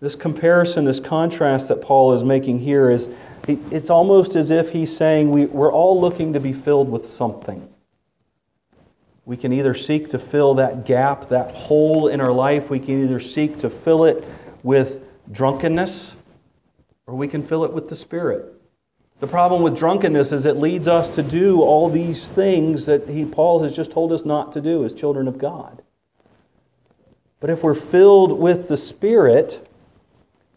This 0.00 0.14
comparison, 0.14 0.84
this 0.84 1.00
contrast 1.00 1.68
that 1.68 1.82
Paul 1.82 2.14
is 2.14 2.22
making 2.22 2.60
here 2.60 2.90
is 2.90 3.08
it's 3.46 3.90
almost 3.90 4.36
as 4.36 4.50
if 4.50 4.70
he's 4.70 4.96
saying 4.96 5.30
we, 5.30 5.46
we're 5.46 5.72
all 5.72 6.00
looking 6.00 6.32
to 6.32 6.40
be 6.40 6.52
filled 6.52 6.88
with 6.88 7.06
something. 7.06 7.68
We 9.26 9.36
can 9.36 9.52
either 9.52 9.74
seek 9.74 10.10
to 10.10 10.18
fill 10.18 10.54
that 10.54 10.84
gap, 10.84 11.28
that 11.30 11.54
hole 11.54 12.08
in 12.08 12.20
our 12.20 12.32
life. 12.32 12.68
We 12.68 12.78
can 12.78 13.02
either 13.04 13.20
seek 13.20 13.58
to 13.60 13.70
fill 13.70 14.04
it 14.04 14.24
with 14.62 15.06
drunkenness, 15.32 16.14
or 17.06 17.14
we 17.14 17.28
can 17.28 17.42
fill 17.42 17.64
it 17.64 17.72
with 17.72 17.88
the 17.88 17.96
Spirit. 17.96 18.54
The 19.20 19.26
problem 19.26 19.62
with 19.62 19.76
drunkenness 19.76 20.32
is 20.32 20.44
it 20.44 20.58
leads 20.58 20.88
us 20.88 21.08
to 21.14 21.22
do 21.22 21.62
all 21.62 21.88
these 21.88 22.26
things 22.28 22.84
that 22.86 23.08
he, 23.08 23.24
Paul 23.24 23.62
has 23.62 23.74
just 23.74 23.90
told 23.90 24.12
us 24.12 24.24
not 24.24 24.52
to 24.52 24.60
do 24.60 24.84
as 24.84 24.92
children 24.92 25.28
of 25.28 25.38
God. 25.38 25.82
But 27.40 27.50
if 27.50 27.62
we're 27.62 27.74
filled 27.74 28.38
with 28.38 28.68
the 28.68 28.76
Spirit, 28.76 29.66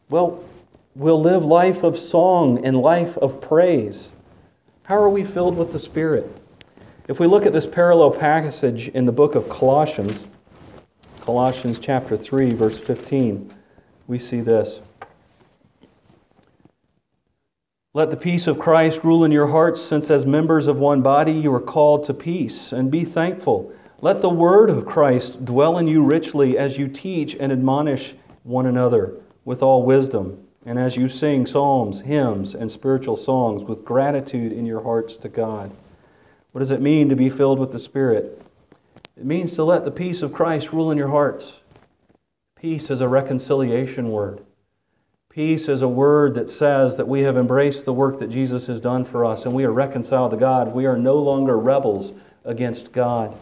well, 0.10 0.44
we'll 0.96 1.22
live 1.22 1.46
life 1.46 1.84
of 1.84 1.98
song 1.98 2.66
and 2.66 2.78
life 2.78 3.18
of 3.18 3.40
praise. 3.42 4.10
How 4.84 4.96
are 4.96 5.10
we 5.10 5.24
filled 5.24 5.58
with 5.58 5.72
the 5.72 5.80
Spirit? 5.80 6.30
If 7.08 7.22
we 7.22 7.28
look 7.28 7.46
at 7.46 7.54
this 7.54 7.66
parallel 7.66 8.12
passage 8.12 8.90
in 8.90 9.06
the 9.06 9.14
book 9.14 9.36
of 9.36 9.48
Colossians, 9.48 10.28
Colossians 11.22 11.80
chapter 11.80 12.18
3, 12.18 12.52
verse 12.52 12.78
15, 12.78 13.50
we 14.08 14.20
see 14.20 14.42
this. 14.42 14.82
Let 17.94 18.12
the 18.12 18.18
peace 18.18 18.46
of 18.46 18.60
Christ 18.60 19.06
rule 19.06 19.24
in 19.24 19.32
your 19.32 19.48
hearts, 19.48 19.82
since 19.82 20.10
as 20.10 20.26
members 20.26 20.68
of 20.68 20.80
one 20.80 21.02
body 21.02 21.32
you 21.32 21.54
are 21.54 21.62
called 21.62 22.04
to 22.04 22.14
peace, 22.14 22.74
and 22.74 22.92
be 22.92 23.06
thankful. 23.06 23.72
Let 24.02 24.22
the 24.22 24.30
word 24.30 24.70
of 24.70 24.86
Christ 24.86 25.46
dwell 25.46 25.78
in 25.78 25.88
you 25.88 26.04
richly 26.04 26.58
as 26.58 26.78
you 26.78 26.90
teach 26.90 27.38
and 27.40 27.54
admonish 27.54 28.16
one 28.44 28.66
another 28.66 29.14
with 29.46 29.64
all 29.64 29.84
wisdom, 29.84 30.46
and 30.66 30.78
as 30.78 30.98
you 30.98 31.08
sing 31.08 31.46
psalms, 31.46 32.02
hymns, 32.02 32.54
and 32.54 32.70
spiritual 32.70 33.16
songs 33.16 33.64
with 33.64 33.86
gratitude 33.86 34.52
in 34.52 34.66
your 34.66 34.84
hearts 34.84 35.16
to 35.18 35.30
God. 35.30 35.72
What 36.58 36.62
does 36.62 36.72
it 36.72 36.82
mean 36.82 37.10
to 37.10 37.16
be 37.16 37.30
filled 37.30 37.60
with 37.60 37.72
the 37.72 37.78
Spirit? 37.78 38.42
It 39.16 39.26
means 39.26 39.54
to 39.54 39.64
let 39.64 39.86
the 39.86 39.92
peace 39.92 40.24
of 40.24 40.34
Christ 40.34 40.74
rule 40.74 40.90
in 40.90 40.98
your 40.98 41.10
hearts. 41.10 41.58
Peace 42.60 42.90
is 42.90 43.00
a 43.00 43.08
reconciliation 43.08 44.10
word. 44.10 44.44
Peace 45.30 45.68
is 45.68 45.84
a 45.84 45.88
word 45.88 46.34
that 46.34 46.50
says 46.50 46.98
that 46.98 47.08
we 47.08 47.20
have 47.20 47.38
embraced 47.38 47.86
the 47.86 47.94
work 47.94 48.18
that 48.18 48.32
Jesus 48.32 48.66
has 48.66 48.82
done 48.82 49.06
for 49.06 49.24
us 49.24 49.46
and 49.46 49.54
we 49.54 49.66
are 49.66 49.72
reconciled 49.72 50.32
to 50.32 50.38
God. 50.38 50.74
We 50.74 50.88
are 50.88 50.98
no 50.98 51.18
longer 51.18 51.60
rebels 51.60 52.12
against 52.44 52.92
God. 52.92 53.38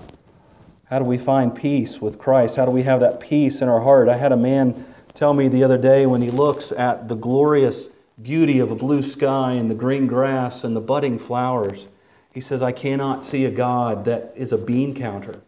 How 0.83 0.99
do 0.99 1.05
we 1.05 1.17
find 1.17 1.55
peace 1.55 2.01
with 2.01 2.19
Christ? 2.19 2.57
How 2.57 2.65
do 2.65 2.71
we 2.71 2.83
have 2.83 2.99
that 2.99 3.21
peace 3.21 3.61
in 3.61 3.69
our 3.69 3.79
heart? 3.79 4.09
I 4.09 4.17
had 4.17 4.33
a 4.33 4.37
man 4.37 4.85
tell 5.13 5.33
me 5.33 5.47
the 5.47 5.63
other 5.63 5.77
day 5.77 6.05
when 6.05 6.21
he 6.21 6.31
looks 6.31 6.73
at 6.73 7.07
the 7.07 7.15
glorious 7.15 7.91
beauty 8.21 8.59
of 8.59 8.71
a 8.71 8.75
blue 8.75 9.01
sky 9.01 9.53
and 9.53 9.71
the 9.71 9.75
green 9.75 10.05
grass 10.05 10.65
and 10.65 10.75
the 10.75 10.81
budding 10.81 11.17
flowers, 11.17 11.87
he 12.35 12.41
says, 12.41 12.61
I 12.61 12.73
cannot 12.73 13.23
see 13.23 13.45
a 13.45 13.49
God 13.49 14.03
that 14.05 14.33
is 14.35 14.51
a 14.51 14.57
bean 14.57 14.93
counter 14.93 15.39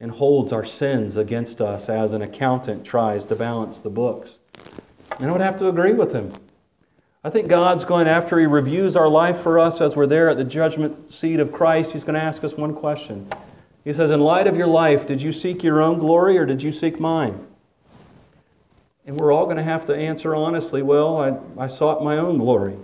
and 0.00 0.10
holds 0.10 0.52
our 0.52 0.64
sins 0.64 1.16
against 1.16 1.60
us 1.60 1.88
as 1.88 2.12
an 2.12 2.20
accountant 2.20 2.84
tries 2.84 3.26
to 3.26 3.36
balance 3.36 3.78
the 3.78 3.90
books. 3.90 4.38
And 5.20 5.28
I 5.28 5.32
would 5.32 5.40
have 5.40 5.56
to 5.58 5.68
agree 5.68 5.92
with 5.92 6.12
him. 6.12 6.34
I 7.22 7.30
think 7.30 7.46
God's 7.46 7.84
going, 7.84 8.08
after 8.08 8.40
He 8.40 8.46
reviews 8.46 8.96
our 8.96 9.08
life 9.08 9.40
for 9.40 9.60
us 9.60 9.80
as 9.80 9.94
we're 9.94 10.06
there 10.06 10.28
at 10.28 10.36
the 10.36 10.44
judgment 10.44 11.12
seat 11.12 11.38
of 11.38 11.52
Christ, 11.52 11.92
He's 11.92 12.02
going 12.04 12.14
to 12.14 12.20
ask 12.20 12.42
us 12.42 12.54
one 12.54 12.74
question. 12.74 13.28
He 13.84 13.92
says, 13.92 14.10
In 14.10 14.20
light 14.20 14.48
of 14.48 14.56
your 14.56 14.66
life, 14.66 15.06
did 15.06 15.22
you 15.22 15.32
seek 15.32 15.62
your 15.62 15.80
own 15.80 15.98
glory 16.00 16.38
or 16.38 16.44
did 16.44 16.60
you 16.60 16.72
seek 16.72 16.98
mine? 16.98 17.46
And 19.06 19.16
we're 19.18 19.32
all 19.32 19.44
going 19.44 19.58
to 19.58 19.62
have 19.62 19.86
to 19.86 19.94
answer 19.94 20.34
honestly, 20.34 20.82
well, 20.82 21.18
I, 21.18 21.64
I 21.64 21.68
sought 21.68 22.02
my 22.02 22.18
own 22.18 22.38
glory. 22.38 22.76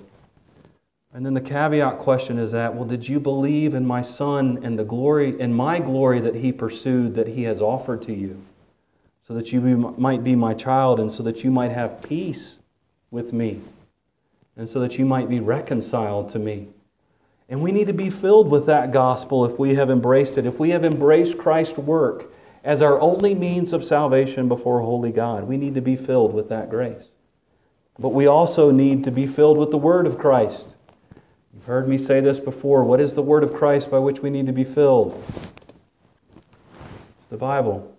And 1.15 1.27
then 1.27 1.35
the 1.35 1.41
caveat 1.41 1.99
question 1.99 2.39
is 2.39 2.53
that, 2.53 2.75
well, 2.75 2.87
did 2.87 3.07
you 3.07 3.21
believe 3.21 3.75
in 3.75 3.87
my 3.87 4.03
son 4.03 4.61
and 4.63 4.79
the 4.79 4.85
glory, 4.85 5.39
in 5.41 5.53
my 5.53 5.79
glory 5.79 6.21
that 6.21 6.35
he 6.35 6.53
pursued, 6.53 7.15
that 7.15 7.29
he 7.29 7.43
has 7.43 7.61
offered 7.61 8.03
to 8.03 8.15
you? 8.15 8.43
so 9.23 9.35
that 9.35 9.53
you 9.53 9.61
be, 9.61 9.75
might 9.75 10.25
be 10.25 10.35
my 10.35 10.53
child 10.53 11.01
and 11.01 11.11
so 11.11 11.23
that 11.23 11.45
you 11.45 11.51
might 11.51 11.71
have 11.71 12.03
peace 12.03 12.59
with 13.11 13.33
me 13.33 13.61
and 14.57 14.69
so 14.69 14.81
that 14.81 14.99
you 14.99 15.05
might 15.05 15.29
be 15.29 15.41
reconciled 15.41 16.29
to 16.29 16.39
me. 16.39 16.69
And 17.49 17.63
we 17.63 17.73
need 17.73 17.87
to 17.87 17.93
be 17.93 18.11
filled 18.11 18.51
with 18.51 18.67
that 18.67 18.93
gospel 18.93 19.45
if 19.45 19.59
we 19.59 19.75
have 19.75 19.91
embraced 19.91 20.39
it. 20.39 20.47
If 20.47 20.59
we 20.59 20.71
have 20.71 20.85
embraced 20.85 21.39
Christ's 21.39 21.79
work 21.79 22.33
as 22.65 22.83
our 22.83 23.01
only 23.01 23.35
means 23.35 23.73
of 23.73 23.85
salvation 23.85 24.49
before 24.49 24.81
holy 24.81 25.13
God, 25.13 25.45
we 25.45 25.57
need 25.57 25.75
to 25.75 25.81
be 25.81 25.97
filled 25.97 26.35
with 26.35 26.49
that 26.49 26.71
grace. 26.71 27.09
But 27.99 28.11
we 28.11 28.27
also 28.27 28.71
need 28.71 29.05
to 29.05 29.11
be 29.11 29.27
filled 29.27 29.59
with 29.59 29.71
the 29.71 29.79
Word 29.79 30.07
of 30.07 30.19
Christ. 30.19 30.72
You've 31.63 31.69
heard 31.69 31.87
me 31.87 31.97
say 31.97 32.19
this 32.19 32.41
before. 32.41 32.83
What 32.83 33.01
is 33.01 33.15
the 33.15 33.23
Word 33.23 33.45
of 33.45 33.55
Christ 33.55 33.89
by 33.89 34.01
which 34.01 34.19
we 34.19 34.31
need 34.31 34.47
to 34.47 34.53
be 34.53 34.65
filled? 34.65 35.23
It's 36.35 37.29
the 37.31 37.37
Bible. 37.37 37.97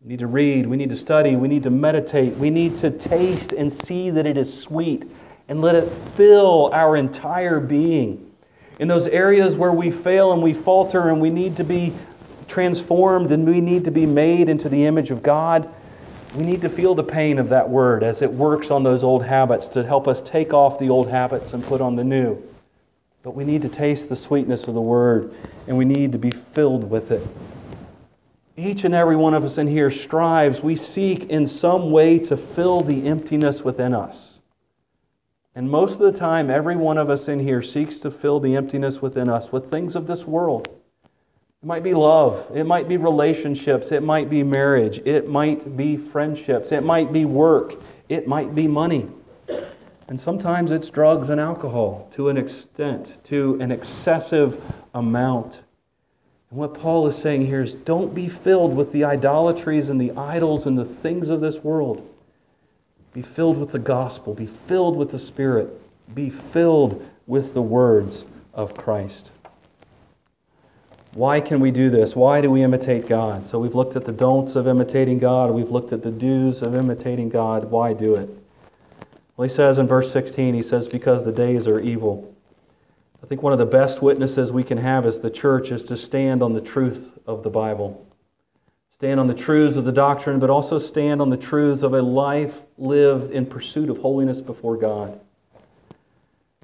We 0.00 0.10
need 0.10 0.20
to 0.20 0.28
read, 0.28 0.64
we 0.68 0.76
need 0.76 0.90
to 0.90 0.96
study, 0.96 1.34
we 1.34 1.48
need 1.48 1.64
to 1.64 1.70
meditate, 1.70 2.36
we 2.36 2.50
need 2.50 2.76
to 2.76 2.92
taste 2.92 3.52
and 3.52 3.72
see 3.72 4.10
that 4.10 4.28
it 4.28 4.36
is 4.36 4.62
sweet 4.62 5.10
and 5.48 5.60
let 5.60 5.74
it 5.74 5.90
fill 6.14 6.70
our 6.72 6.96
entire 6.96 7.58
being. 7.58 8.30
In 8.78 8.86
those 8.86 9.08
areas 9.08 9.56
where 9.56 9.72
we 9.72 9.90
fail 9.90 10.32
and 10.32 10.40
we 10.40 10.54
falter 10.54 11.08
and 11.08 11.20
we 11.20 11.30
need 11.30 11.56
to 11.56 11.64
be 11.64 11.92
transformed 12.46 13.32
and 13.32 13.44
we 13.44 13.60
need 13.60 13.82
to 13.86 13.90
be 13.90 14.06
made 14.06 14.48
into 14.48 14.68
the 14.68 14.86
image 14.86 15.10
of 15.10 15.20
God, 15.20 15.68
we 16.36 16.44
need 16.44 16.60
to 16.60 16.70
feel 16.70 16.94
the 16.94 17.02
pain 17.02 17.40
of 17.40 17.48
that 17.48 17.68
word 17.68 18.04
as 18.04 18.22
it 18.22 18.32
works 18.32 18.70
on 18.70 18.84
those 18.84 19.02
old 19.02 19.24
habits 19.24 19.66
to 19.66 19.82
help 19.82 20.06
us 20.06 20.20
take 20.20 20.54
off 20.54 20.78
the 20.78 20.90
old 20.90 21.10
habits 21.10 21.54
and 21.54 21.64
put 21.64 21.80
on 21.80 21.96
the 21.96 22.04
new. 22.04 22.40
But 23.24 23.34
we 23.34 23.42
need 23.42 23.62
to 23.62 23.70
taste 23.70 24.10
the 24.10 24.16
sweetness 24.16 24.68
of 24.68 24.74
the 24.74 24.82
word 24.82 25.34
and 25.66 25.78
we 25.78 25.86
need 25.86 26.12
to 26.12 26.18
be 26.18 26.30
filled 26.30 26.90
with 26.90 27.10
it. 27.10 27.26
Each 28.54 28.84
and 28.84 28.94
every 28.94 29.16
one 29.16 29.32
of 29.32 29.44
us 29.44 29.56
in 29.56 29.66
here 29.66 29.90
strives, 29.90 30.62
we 30.62 30.76
seek 30.76 31.30
in 31.30 31.48
some 31.48 31.90
way 31.90 32.18
to 32.20 32.36
fill 32.36 32.82
the 32.82 33.06
emptiness 33.06 33.62
within 33.62 33.94
us. 33.94 34.34
And 35.54 35.70
most 35.70 35.92
of 35.92 36.00
the 36.00 36.12
time, 36.12 36.50
every 36.50 36.76
one 36.76 36.98
of 36.98 37.08
us 37.08 37.28
in 37.28 37.40
here 37.40 37.62
seeks 37.62 37.96
to 37.98 38.10
fill 38.10 38.40
the 38.40 38.56
emptiness 38.56 39.00
within 39.00 39.30
us 39.30 39.50
with 39.50 39.70
things 39.70 39.96
of 39.96 40.06
this 40.06 40.24
world. 40.24 40.68
It 40.68 41.66
might 41.66 41.82
be 41.82 41.94
love, 41.94 42.46
it 42.54 42.64
might 42.64 42.88
be 42.88 42.98
relationships, 42.98 43.90
it 43.90 44.02
might 44.02 44.28
be 44.28 44.42
marriage, 44.42 44.98
it 45.06 45.28
might 45.28 45.78
be 45.78 45.96
friendships, 45.96 46.72
it 46.72 46.82
might 46.82 47.10
be 47.10 47.24
work, 47.24 47.76
it 48.10 48.28
might 48.28 48.54
be 48.54 48.66
money. 48.66 49.08
And 50.08 50.20
sometimes 50.20 50.70
it's 50.70 50.90
drugs 50.90 51.30
and 51.30 51.40
alcohol 51.40 52.08
to 52.12 52.28
an 52.28 52.36
extent, 52.36 53.18
to 53.24 53.58
an 53.60 53.70
excessive 53.70 54.60
amount. 54.94 55.62
And 56.50 56.58
what 56.58 56.74
Paul 56.74 57.06
is 57.06 57.16
saying 57.16 57.46
here 57.46 57.62
is 57.62 57.74
don't 57.74 58.14
be 58.14 58.28
filled 58.28 58.76
with 58.76 58.92
the 58.92 59.04
idolatries 59.04 59.88
and 59.88 60.00
the 60.00 60.12
idols 60.12 60.66
and 60.66 60.78
the 60.78 60.84
things 60.84 61.30
of 61.30 61.40
this 61.40 61.58
world. 61.58 62.08
Be 63.14 63.22
filled 63.22 63.58
with 63.58 63.72
the 63.72 63.78
gospel. 63.78 64.34
Be 64.34 64.48
filled 64.66 64.96
with 64.96 65.10
the 65.10 65.18
Spirit. 65.18 65.68
Be 66.14 66.28
filled 66.28 67.08
with 67.26 67.54
the 67.54 67.62
words 67.62 68.26
of 68.52 68.76
Christ. 68.76 69.30
Why 71.12 71.40
can 71.40 71.60
we 71.60 71.70
do 71.70 71.90
this? 71.90 72.14
Why 72.14 72.40
do 72.40 72.50
we 72.50 72.62
imitate 72.62 73.06
God? 73.06 73.46
So 73.46 73.58
we've 73.58 73.74
looked 73.74 73.94
at 73.94 74.04
the 74.04 74.12
don'ts 74.12 74.56
of 74.56 74.66
imitating 74.66 75.20
God. 75.20 75.52
We've 75.52 75.70
looked 75.70 75.92
at 75.92 76.02
the 76.02 76.10
do's 76.10 76.60
of 76.60 76.74
imitating 76.74 77.28
God. 77.28 77.70
Why 77.70 77.92
do 77.92 78.16
it? 78.16 78.28
Well, 79.36 79.48
he 79.48 79.54
says 79.54 79.78
in 79.78 79.86
verse 79.86 80.12
16, 80.12 80.54
he 80.54 80.62
says, 80.62 80.86
because 80.86 81.24
the 81.24 81.32
days 81.32 81.66
are 81.66 81.80
evil. 81.80 82.32
I 83.22 83.26
think 83.26 83.42
one 83.42 83.52
of 83.52 83.58
the 83.58 83.66
best 83.66 84.02
witnesses 84.02 84.52
we 84.52 84.62
can 84.62 84.78
have 84.78 85.06
as 85.06 85.20
the 85.20 85.30
church 85.30 85.70
is 85.70 85.82
to 85.84 85.96
stand 85.96 86.42
on 86.42 86.52
the 86.52 86.60
truth 86.60 87.18
of 87.26 87.42
the 87.42 87.50
Bible. 87.50 88.06
Stand 88.92 89.18
on 89.18 89.26
the 89.26 89.34
truths 89.34 89.76
of 89.76 89.84
the 89.84 89.92
doctrine, 89.92 90.38
but 90.38 90.50
also 90.50 90.78
stand 90.78 91.20
on 91.20 91.30
the 91.30 91.36
truths 91.36 91.82
of 91.82 91.94
a 91.94 92.02
life 92.02 92.60
lived 92.78 93.32
in 93.32 93.44
pursuit 93.44 93.90
of 93.90 93.98
holiness 93.98 94.40
before 94.40 94.76
God. 94.76 95.18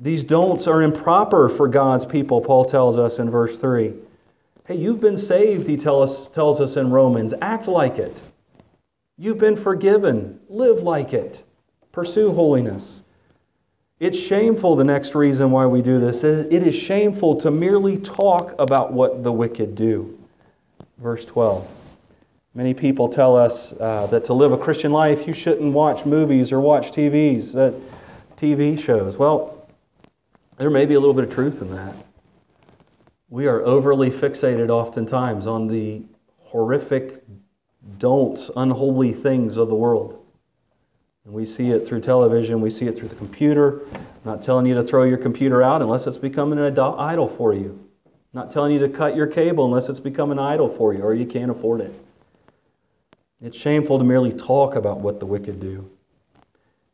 These 0.00 0.22
don'ts 0.24 0.66
are 0.66 0.82
improper 0.82 1.48
for 1.48 1.66
God's 1.66 2.06
people, 2.06 2.40
Paul 2.40 2.64
tells 2.64 2.96
us 2.96 3.18
in 3.18 3.30
verse 3.30 3.58
3. 3.58 3.92
Hey, 4.66 4.76
you've 4.76 5.00
been 5.00 5.16
saved, 5.16 5.66
he 5.66 5.76
tell 5.76 6.00
us, 6.00 6.28
tells 6.28 6.60
us 6.60 6.76
in 6.76 6.90
Romans. 6.90 7.34
Act 7.42 7.66
like 7.66 7.98
it. 7.98 8.20
You've 9.18 9.38
been 9.38 9.56
forgiven. 9.56 10.38
Live 10.48 10.82
like 10.82 11.12
it. 11.12 11.42
Pursue 11.92 12.32
holiness. 12.32 13.02
It's 13.98 14.18
shameful, 14.18 14.76
the 14.76 14.84
next 14.84 15.14
reason 15.14 15.50
why 15.50 15.66
we 15.66 15.82
do 15.82 15.98
this. 16.00 16.24
Is 16.24 16.46
it 16.50 16.66
is 16.66 16.74
shameful 16.74 17.36
to 17.36 17.50
merely 17.50 17.98
talk 17.98 18.54
about 18.58 18.92
what 18.92 19.22
the 19.22 19.32
wicked 19.32 19.74
do. 19.74 20.18
Verse 20.98 21.24
12. 21.24 21.68
Many 22.54 22.74
people 22.74 23.08
tell 23.08 23.36
us 23.36 23.72
uh, 23.72 24.06
that 24.06 24.24
to 24.24 24.34
live 24.34 24.52
a 24.52 24.58
Christian 24.58 24.90
life, 24.90 25.26
you 25.26 25.32
shouldn't 25.32 25.72
watch 25.72 26.04
movies 26.04 26.50
or 26.50 26.60
watch 26.60 26.90
TVs, 26.90 27.56
uh, 27.56 27.78
TV 28.36 28.78
shows. 28.78 29.16
Well, 29.16 29.68
there 30.56 30.70
may 30.70 30.86
be 30.86 30.94
a 30.94 31.00
little 31.00 31.14
bit 31.14 31.24
of 31.24 31.32
truth 31.32 31.60
in 31.60 31.74
that. 31.74 31.94
We 33.28 33.46
are 33.46 33.62
overly 33.62 34.10
fixated 34.10 34.68
oftentimes 34.68 35.46
on 35.46 35.68
the 35.68 36.02
horrific 36.38 37.22
don'ts, 37.98 38.50
unholy 38.56 39.12
things 39.12 39.56
of 39.56 39.68
the 39.68 39.74
world. 39.74 40.19
And 41.24 41.34
we 41.34 41.44
see 41.44 41.70
it 41.70 41.86
through 41.86 42.00
television, 42.00 42.60
we 42.60 42.70
see 42.70 42.86
it 42.86 42.96
through 42.96 43.08
the 43.08 43.14
computer. 43.14 43.82
I'm 43.94 44.06
not 44.24 44.42
telling 44.42 44.66
you 44.66 44.74
to 44.74 44.82
throw 44.82 45.04
your 45.04 45.18
computer 45.18 45.62
out 45.62 45.82
unless 45.82 46.06
it's 46.06 46.16
becoming 46.16 46.58
an 46.58 46.78
idol 46.78 47.28
for 47.28 47.52
you. 47.52 47.78
I'm 48.06 48.12
not 48.40 48.50
telling 48.50 48.72
you 48.72 48.78
to 48.80 48.88
cut 48.88 49.16
your 49.16 49.26
cable 49.26 49.64
unless 49.64 49.88
it's 49.88 50.00
become 50.00 50.30
an 50.30 50.38
idol 50.38 50.68
for 50.68 50.94
you 50.94 51.02
or 51.02 51.14
you 51.14 51.26
can't 51.26 51.50
afford 51.50 51.80
it. 51.80 51.92
It's 53.42 53.56
shameful 53.56 53.98
to 53.98 54.04
merely 54.04 54.32
talk 54.32 54.74
about 54.74 55.00
what 55.00 55.20
the 55.20 55.26
wicked 55.26 55.60
do. 55.60 55.90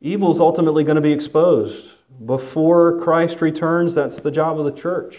Evil 0.01 0.33
is 0.33 0.41
ultimately 0.41 0.85
going 0.85 0.97
to 0.97 1.03
be 1.03 1.13
exposed. 1.13 1.93
Before 2.25 3.01
Christ 3.01 3.41
returns, 3.41 3.95
that's 3.95 4.21
the 4.21 4.31
job 4.31 4.59
of 4.59 4.65
the 4.65 4.73
church. 4.73 5.19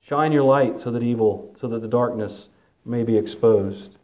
Shine 0.00 0.32
your 0.32 0.42
light 0.42 0.80
so 0.80 0.90
that 0.90 1.02
evil, 1.02 1.54
so 1.58 1.68
that 1.68 1.80
the 1.80 1.88
darkness 1.88 2.48
may 2.84 3.04
be 3.04 3.16
exposed. 3.16 3.96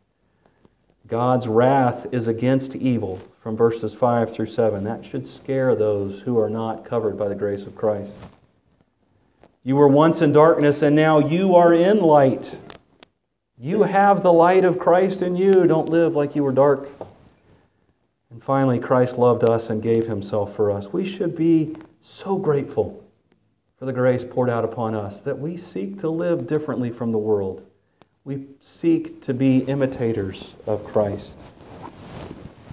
God's 1.08 1.48
wrath 1.48 2.06
is 2.12 2.28
against 2.28 2.76
evil 2.76 3.20
from 3.48 3.56
verses 3.56 3.94
5 3.94 4.34
through 4.34 4.44
7. 4.44 4.84
That 4.84 5.02
should 5.02 5.26
scare 5.26 5.74
those 5.74 6.20
who 6.20 6.38
are 6.38 6.50
not 6.50 6.84
covered 6.84 7.16
by 7.16 7.28
the 7.28 7.34
grace 7.34 7.62
of 7.62 7.74
Christ. 7.74 8.12
You 9.64 9.76
were 9.76 9.88
once 9.88 10.20
in 10.20 10.32
darkness, 10.32 10.82
and 10.82 10.94
now 10.94 11.18
you 11.18 11.56
are 11.56 11.72
in 11.72 11.98
light. 12.02 12.54
You 13.56 13.84
have 13.84 14.22
the 14.22 14.34
light 14.34 14.66
of 14.66 14.78
Christ 14.78 15.22
in 15.22 15.34
you. 15.34 15.66
Don't 15.66 15.88
live 15.88 16.14
like 16.14 16.36
you 16.36 16.44
were 16.44 16.52
dark. 16.52 16.90
And 18.30 18.44
finally, 18.44 18.78
Christ 18.78 19.16
loved 19.16 19.44
us 19.44 19.70
and 19.70 19.82
gave 19.82 20.04
himself 20.04 20.54
for 20.54 20.70
us. 20.70 20.92
We 20.92 21.06
should 21.06 21.34
be 21.34 21.74
so 22.02 22.36
grateful 22.36 23.02
for 23.78 23.86
the 23.86 23.94
grace 23.94 24.26
poured 24.28 24.50
out 24.50 24.66
upon 24.66 24.94
us 24.94 25.22
that 25.22 25.38
we 25.38 25.56
seek 25.56 25.98
to 26.00 26.10
live 26.10 26.46
differently 26.46 26.90
from 26.90 27.12
the 27.12 27.18
world. 27.18 27.66
We 28.24 28.44
seek 28.60 29.22
to 29.22 29.32
be 29.32 29.60
imitators 29.60 30.52
of 30.66 30.84
Christ. 30.84 31.38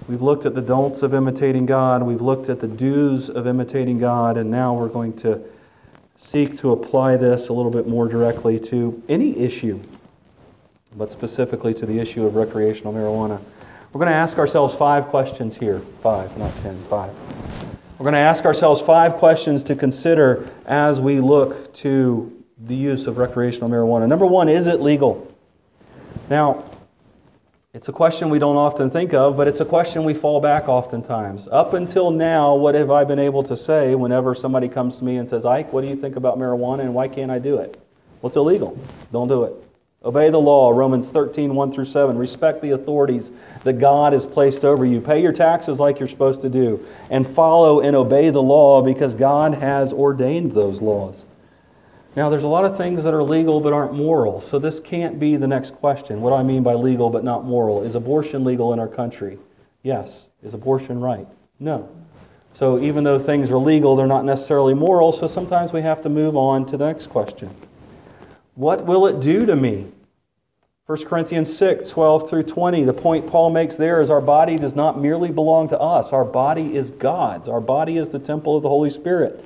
We've 0.08 0.22
looked 0.22 0.46
at 0.46 0.54
the 0.54 0.62
don'ts 0.62 1.02
of 1.02 1.14
imitating 1.14 1.66
God, 1.66 2.00
we've 2.02 2.20
looked 2.20 2.48
at 2.48 2.60
the 2.60 2.68
do's 2.68 3.28
of 3.28 3.48
imitating 3.48 3.98
God, 3.98 4.36
and 4.36 4.48
now 4.48 4.72
we're 4.72 4.88
going 4.88 5.12
to 5.14 5.40
seek 6.16 6.56
to 6.58 6.70
apply 6.70 7.16
this 7.16 7.48
a 7.48 7.52
little 7.52 7.72
bit 7.72 7.88
more 7.88 8.06
directly 8.06 8.60
to 8.60 9.02
any 9.08 9.36
issue, 9.36 9.80
but 10.96 11.10
specifically 11.10 11.74
to 11.74 11.86
the 11.86 11.98
issue 11.98 12.24
of 12.24 12.36
recreational 12.36 12.92
marijuana. 12.92 13.40
We're 13.92 13.98
going 13.98 14.12
to 14.12 14.14
ask 14.14 14.38
ourselves 14.38 14.74
five 14.74 15.06
questions 15.06 15.56
here. 15.56 15.80
Five, 16.02 16.36
not 16.38 16.54
ten, 16.62 16.80
five. 16.84 17.12
We're 17.98 18.04
going 18.04 18.12
to 18.12 18.18
ask 18.18 18.44
ourselves 18.44 18.80
five 18.80 19.14
questions 19.14 19.64
to 19.64 19.74
consider 19.74 20.48
as 20.66 21.00
we 21.00 21.18
look 21.18 21.72
to 21.74 22.32
the 22.66 22.76
use 22.76 23.06
of 23.06 23.18
recreational 23.18 23.68
marijuana. 23.68 24.06
Number 24.06 24.26
one, 24.26 24.48
is 24.48 24.68
it 24.68 24.80
legal? 24.80 25.34
Now, 26.30 26.64
it's 27.76 27.90
a 27.90 27.92
question 27.92 28.30
we 28.30 28.38
don't 28.38 28.56
often 28.56 28.88
think 28.88 29.12
of, 29.12 29.36
but 29.36 29.46
it's 29.46 29.60
a 29.60 29.64
question 29.64 30.02
we 30.02 30.14
fall 30.14 30.40
back 30.40 30.66
oftentimes. 30.66 31.46
Up 31.52 31.74
until 31.74 32.10
now, 32.10 32.54
what 32.54 32.74
have 32.74 32.90
I 32.90 33.04
been 33.04 33.18
able 33.18 33.42
to 33.42 33.54
say 33.54 33.94
whenever 33.94 34.34
somebody 34.34 34.66
comes 34.66 34.96
to 34.96 35.04
me 35.04 35.18
and 35.18 35.28
says, 35.28 35.44
Ike, 35.44 35.74
what 35.74 35.82
do 35.82 35.88
you 35.88 35.94
think 35.94 36.16
about 36.16 36.38
marijuana 36.38 36.80
and 36.80 36.94
why 36.94 37.06
can't 37.06 37.30
I 37.30 37.38
do 37.38 37.58
it? 37.58 37.78
Well, 38.22 38.28
it's 38.28 38.36
illegal. 38.38 38.78
Don't 39.12 39.28
do 39.28 39.44
it. 39.44 39.52
Obey 40.02 40.30
the 40.30 40.40
law, 40.40 40.70
Romans 40.70 41.10
13, 41.10 41.54
1 41.54 41.70
through 41.70 41.84
7. 41.84 42.16
Respect 42.16 42.62
the 42.62 42.70
authorities 42.70 43.30
that 43.64 43.74
God 43.74 44.14
has 44.14 44.24
placed 44.24 44.64
over 44.64 44.86
you. 44.86 44.98
Pay 44.98 45.20
your 45.20 45.32
taxes 45.32 45.78
like 45.78 45.98
you're 45.98 46.08
supposed 46.08 46.40
to 46.40 46.48
do. 46.48 46.82
And 47.10 47.26
follow 47.26 47.80
and 47.80 47.94
obey 47.94 48.30
the 48.30 48.40
law 48.40 48.80
because 48.80 49.14
God 49.14 49.52
has 49.52 49.92
ordained 49.92 50.52
those 50.52 50.80
laws. 50.80 51.25
Now, 52.16 52.30
there's 52.30 52.44
a 52.44 52.48
lot 52.48 52.64
of 52.64 52.78
things 52.78 53.04
that 53.04 53.12
are 53.12 53.22
legal 53.22 53.60
but 53.60 53.74
aren't 53.74 53.92
moral, 53.92 54.40
so 54.40 54.58
this 54.58 54.80
can't 54.80 55.20
be 55.20 55.36
the 55.36 55.46
next 55.46 55.74
question. 55.74 56.22
What 56.22 56.30
do 56.30 56.36
I 56.36 56.42
mean 56.42 56.62
by 56.62 56.72
legal 56.72 57.10
but 57.10 57.24
not 57.24 57.44
moral? 57.44 57.82
Is 57.82 57.94
abortion 57.94 58.42
legal 58.42 58.72
in 58.72 58.78
our 58.78 58.88
country? 58.88 59.38
Yes. 59.82 60.26
Is 60.42 60.54
abortion 60.54 60.98
right? 60.98 61.28
No. 61.60 61.90
So, 62.54 62.80
even 62.80 63.04
though 63.04 63.18
things 63.18 63.50
are 63.50 63.58
legal, 63.58 63.96
they're 63.96 64.06
not 64.06 64.24
necessarily 64.24 64.72
moral, 64.72 65.12
so 65.12 65.26
sometimes 65.26 65.74
we 65.74 65.82
have 65.82 66.00
to 66.02 66.08
move 66.08 66.38
on 66.38 66.64
to 66.66 66.78
the 66.78 66.86
next 66.86 67.08
question. 67.08 67.54
What 68.54 68.86
will 68.86 69.06
it 69.06 69.20
do 69.20 69.44
to 69.44 69.54
me? 69.54 69.92
1 70.86 71.04
Corinthians 71.04 71.54
6, 71.54 71.90
12 71.90 72.30
through 72.30 72.44
20, 72.44 72.84
the 72.84 72.94
point 72.94 73.26
Paul 73.26 73.50
makes 73.50 73.76
there 73.76 74.00
is 74.00 74.08
our 74.08 74.22
body 74.22 74.56
does 74.56 74.74
not 74.74 74.98
merely 74.98 75.30
belong 75.30 75.68
to 75.68 75.78
us. 75.78 76.14
Our 76.14 76.24
body 76.24 76.76
is 76.76 76.92
God's. 76.92 77.46
Our 77.46 77.60
body 77.60 77.98
is 77.98 78.08
the 78.08 78.18
temple 78.18 78.56
of 78.56 78.62
the 78.62 78.70
Holy 78.70 78.88
Spirit. 78.88 79.44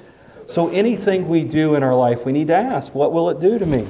So 0.50 0.68
anything 0.70 1.28
we 1.28 1.44
do 1.44 1.76
in 1.76 1.84
our 1.84 1.94
life, 1.94 2.24
we 2.24 2.32
need 2.32 2.48
to 2.48 2.56
ask, 2.56 2.92
what 2.92 3.12
will 3.12 3.30
it 3.30 3.38
do 3.38 3.56
to 3.56 3.64
me? 3.64 3.86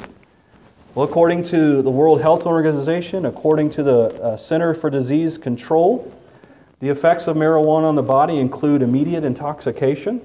Well, 0.95 1.07
according 1.07 1.45
to 1.45 1.81
the 1.81 1.91
World 1.91 2.21
Health 2.21 2.45
Organization, 2.45 3.25
according 3.25 3.71
to 3.71 3.83
the 3.83 4.23
uh, 4.23 4.37
Center 4.37 4.75
for 4.75 4.91
Disease 4.91 5.39
Control, 5.39 6.13
the 6.81 6.91
effects 6.91 7.29
of 7.29 7.37
marijuana 7.39 7.85
on 7.85 7.95
the 7.95 8.03
body 8.03 8.37
include 8.37 8.83
immediate 8.83 9.25
intoxication. 9.25 10.21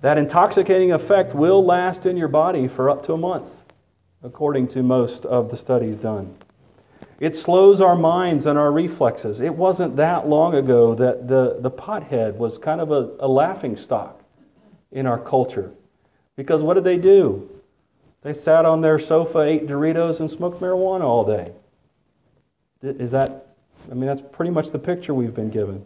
That 0.00 0.18
intoxicating 0.18 0.90
effect 0.90 1.32
will 1.32 1.64
last 1.64 2.06
in 2.06 2.16
your 2.16 2.26
body 2.26 2.66
for 2.66 2.90
up 2.90 3.06
to 3.06 3.12
a 3.12 3.16
month, 3.16 3.52
according 4.24 4.66
to 4.68 4.82
most 4.82 5.26
of 5.26 5.48
the 5.48 5.56
studies 5.56 5.96
done. 5.96 6.36
It 7.20 7.36
slows 7.36 7.80
our 7.80 7.94
minds 7.94 8.46
and 8.46 8.58
our 8.58 8.72
reflexes. 8.72 9.40
It 9.40 9.54
wasn't 9.54 9.94
that 9.94 10.26
long 10.26 10.56
ago 10.56 10.96
that 10.96 11.28
the, 11.28 11.58
the 11.60 11.70
pothead 11.70 12.34
was 12.34 12.58
kind 12.58 12.80
of 12.80 12.90
a, 12.90 13.10
a 13.20 13.28
laughing 13.28 13.76
stock 13.76 14.19
in 14.92 15.06
our 15.06 15.18
culture. 15.18 15.72
Because 16.36 16.62
what 16.62 16.74
did 16.74 16.84
they 16.84 16.96
do? 16.96 17.48
They 18.22 18.32
sat 18.32 18.64
on 18.64 18.80
their 18.80 18.98
sofa, 18.98 19.40
ate 19.40 19.66
Doritos, 19.66 20.20
and 20.20 20.30
smoked 20.30 20.60
marijuana 20.60 21.02
all 21.02 21.24
day. 21.24 21.52
Is 22.82 23.10
that, 23.12 23.48
I 23.90 23.94
mean, 23.94 24.06
that's 24.06 24.22
pretty 24.32 24.50
much 24.50 24.70
the 24.70 24.78
picture 24.78 25.14
we've 25.14 25.34
been 25.34 25.50
given. 25.50 25.84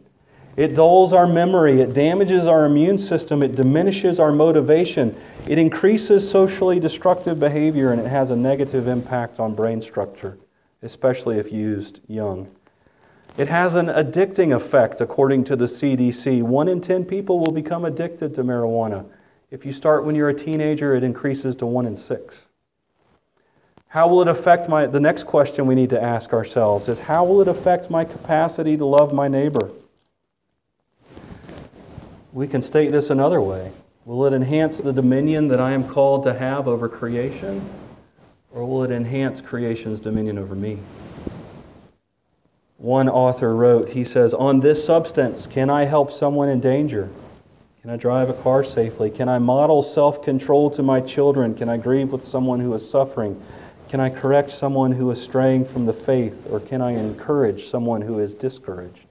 It 0.56 0.76
dulls 0.76 1.12
our 1.12 1.26
memory, 1.26 1.80
it 1.80 1.94
damages 1.94 2.46
our 2.46 2.64
immune 2.64 2.96
system, 2.96 3.42
it 3.42 3.56
diminishes 3.56 4.20
our 4.20 4.30
motivation, 4.30 5.16
it 5.48 5.58
increases 5.58 6.28
socially 6.28 6.78
destructive 6.78 7.40
behavior, 7.40 7.90
and 7.90 8.00
it 8.00 8.06
has 8.06 8.30
a 8.30 8.36
negative 8.36 8.86
impact 8.86 9.40
on 9.40 9.56
brain 9.56 9.82
structure, 9.82 10.38
especially 10.82 11.38
if 11.38 11.50
used 11.50 12.00
young. 12.06 12.48
It 13.36 13.48
has 13.48 13.74
an 13.74 13.86
addicting 13.86 14.54
effect, 14.54 15.00
according 15.00 15.44
to 15.44 15.56
the 15.56 15.64
CDC. 15.64 16.42
One 16.42 16.68
in 16.68 16.80
10 16.80 17.04
people 17.04 17.40
will 17.40 17.50
become 17.50 17.84
addicted 17.84 18.34
to 18.36 18.44
marijuana. 18.44 19.04
If 19.50 19.66
you 19.66 19.72
start 19.72 20.04
when 20.04 20.14
you're 20.14 20.28
a 20.28 20.34
teenager, 20.34 20.94
it 20.94 21.02
increases 21.02 21.56
to 21.56 21.66
one 21.66 21.86
in 21.86 21.96
six. 21.96 22.46
How 23.88 24.06
will 24.08 24.22
it 24.22 24.28
affect 24.28 24.68
my, 24.68 24.86
the 24.86 25.00
next 25.00 25.24
question 25.24 25.66
we 25.66 25.74
need 25.74 25.90
to 25.90 26.00
ask 26.00 26.32
ourselves 26.32 26.88
is 26.88 26.98
how 26.98 27.24
will 27.24 27.40
it 27.40 27.48
affect 27.48 27.90
my 27.90 28.04
capacity 28.04 28.76
to 28.76 28.84
love 28.84 29.12
my 29.12 29.26
neighbor? 29.26 29.70
We 32.32 32.46
can 32.46 32.62
state 32.62 32.90
this 32.92 33.10
another 33.10 33.40
way. 33.40 33.72
Will 34.04 34.26
it 34.26 34.32
enhance 34.32 34.78
the 34.78 34.92
dominion 34.92 35.48
that 35.48 35.60
I 35.60 35.72
am 35.72 35.88
called 35.88 36.24
to 36.24 36.34
have 36.34 36.68
over 36.68 36.88
creation? 36.88 37.68
Or 38.52 38.64
will 38.64 38.84
it 38.84 38.90
enhance 38.92 39.40
creation's 39.40 39.98
dominion 39.98 40.38
over 40.38 40.54
me? 40.54 40.78
One 42.84 43.08
author 43.08 43.56
wrote, 43.56 43.88
he 43.88 44.04
says, 44.04 44.34
On 44.34 44.60
this 44.60 44.84
substance, 44.84 45.46
can 45.46 45.70
I 45.70 45.84
help 45.84 46.12
someone 46.12 46.50
in 46.50 46.60
danger? 46.60 47.08
Can 47.80 47.88
I 47.88 47.96
drive 47.96 48.28
a 48.28 48.34
car 48.34 48.62
safely? 48.62 49.08
Can 49.08 49.26
I 49.26 49.38
model 49.38 49.82
self 49.82 50.22
control 50.22 50.68
to 50.68 50.82
my 50.82 51.00
children? 51.00 51.54
Can 51.54 51.70
I 51.70 51.78
grieve 51.78 52.12
with 52.12 52.22
someone 52.22 52.60
who 52.60 52.74
is 52.74 52.86
suffering? 52.86 53.40
Can 53.88 54.00
I 54.00 54.10
correct 54.10 54.50
someone 54.50 54.92
who 54.92 55.10
is 55.10 55.22
straying 55.22 55.64
from 55.64 55.86
the 55.86 55.94
faith? 55.94 56.46
Or 56.50 56.60
can 56.60 56.82
I 56.82 56.90
encourage 56.90 57.70
someone 57.70 58.02
who 58.02 58.18
is 58.18 58.34
discouraged? 58.34 59.06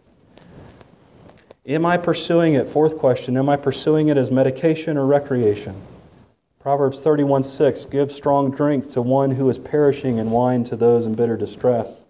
Am 1.65 1.83
I 1.83 1.97
pursuing 1.97 2.53
it? 2.53 2.69
Fourth 2.69 2.99
question 2.99 3.35
Am 3.37 3.49
I 3.49 3.55
pursuing 3.55 4.09
it 4.09 4.17
as 4.17 4.29
medication 4.29 4.97
or 4.97 5.07
recreation? 5.07 5.73
Proverbs 6.59 6.99
31 6.99 7.41
6 7.41 7.85
Give 7.85 8.11
strong 8.11 8.51
drink 8.51 8.87
to 8.89 9.01
one 9.01 9.31
who 9.31 9.49
is 9.49 9.57
perishing 9.57 10.19
and 10.19 10.31
wine 10.31 10.63
to 10.65 10.75
those 10.75 11.07
in 11.07 11.15
bitter 11.15 11.35
distress. 11.35 12.02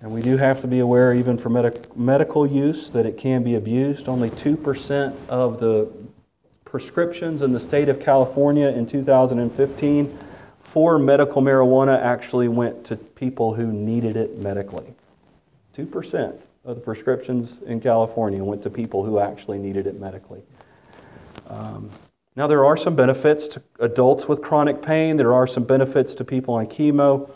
And 0.00 0.12
we 0.12 0.22
do 0.22 0.36
have 0.36 0.60
to 0.60 0.68
be 0.68 0.78
aware, 0.78 1.12
even 1.12 1.36
for 1.36 1.48
medic- 1.48 1.96
medical 1.96 2.46
use, 2.46 2.90
that 2.90 3.04
it 3.04 3.16
can 3.16 3.42
be 3.42 3.56
abused. 3.56 4.08
Only 4.08 4.30
2% 4.30 5.14
of 5.28 5.58
the 5.58 5.90
prescriptions 6.64 7.42
in 7.42 7.52
the 7.52 7.58
state 7.58 7.88
of 7.88 7.98
California 7.98 8.68
in 8.68 8.86
2015 8.86 10.18
for 10.62 10.98
medical 10.98 11.42
marijuana 11.42 12.00
actually 12.00 12.46
went 12.46 12.84
to 12.84 12.96
people 12.96 13.54
who 13.54 13.72
needed 13.72 14.16
it 14.16 14.38
medically. 14.38 14.94
2% 15.76 16.38
of 16.64 16.76
the 16.76 16.80
prescriptions 16.80 17.54
in 17.66 17.80
California 17.80 18.44
went 18.44 18.62
to 18.62 18.70
people 18.70 19.04
who 19.04 19.18
actually 19.18 19.58
needed 19.58 19.86
it 19.86 19.98
medically. 19.98 20.42
Um, 21.48 21.90
now, 22.36 22.46
there 22.46 22.64
are 22.64 22.76
some 22.76 22.94
benefits 22.94 23.48
to 23.48 23.62
adults 23.80 24.28
with 24.28 24.42
chronic 24.42 24.82
pain, 24.82 25.16
there 25.16 25.32
are 25.32 25.46
some 25.46 25.64
benefits 25.64 26.14
to 26.16 26.24
people 26.24 26.54
on 26.54 26.66
chemo. 26.66 27.30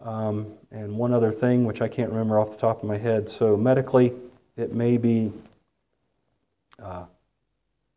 Um, 0.00 0.46
and 0.70 0.96
one 0.96 1.12
other 1.12 1.32
thing, 1.32 1.64
which 1.64 1.80
I 1.80 1.88
can't 1.88 2.10
remember 2.10 2.38
off 2.38 2.50
the 2.50 2.56
top 2.56 2.82
of 2.82 2.88
my 2.88 2.98
head. 2.98 3.28
So 3.28 3.56
medically, 3.56 4.12
it 4.56 4.74
may 4.74 4.96
be 4.96 5.32
uh, 6.82 7.04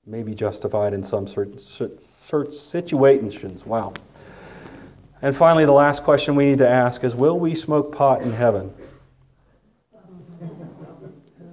may 0.06 0.24
be 0.24 0.34
justified 0.34 0.94
in 0.94 1.04
some 1.04 1.28
certain, 1.28 1.60
certain 1.60 2.54
situations. 2.54 3.66
Wow. 3.66 3.94
And 5.22 5.36
finally, 5.36 5.66
the 5.66 5.72
last 5.72 6.04
question 6.04 6.36
we 6.36 6.46
need 6.46 6.58
to 6.60 6.68
ask 6.68 7.04
is 7.04 7.14
Will 7.14 7.40
we 7.40 7.56
smoke 7.56 7.94
pot 7.94 8.22
in 8.22 8.34
heaven? 8.34 8.74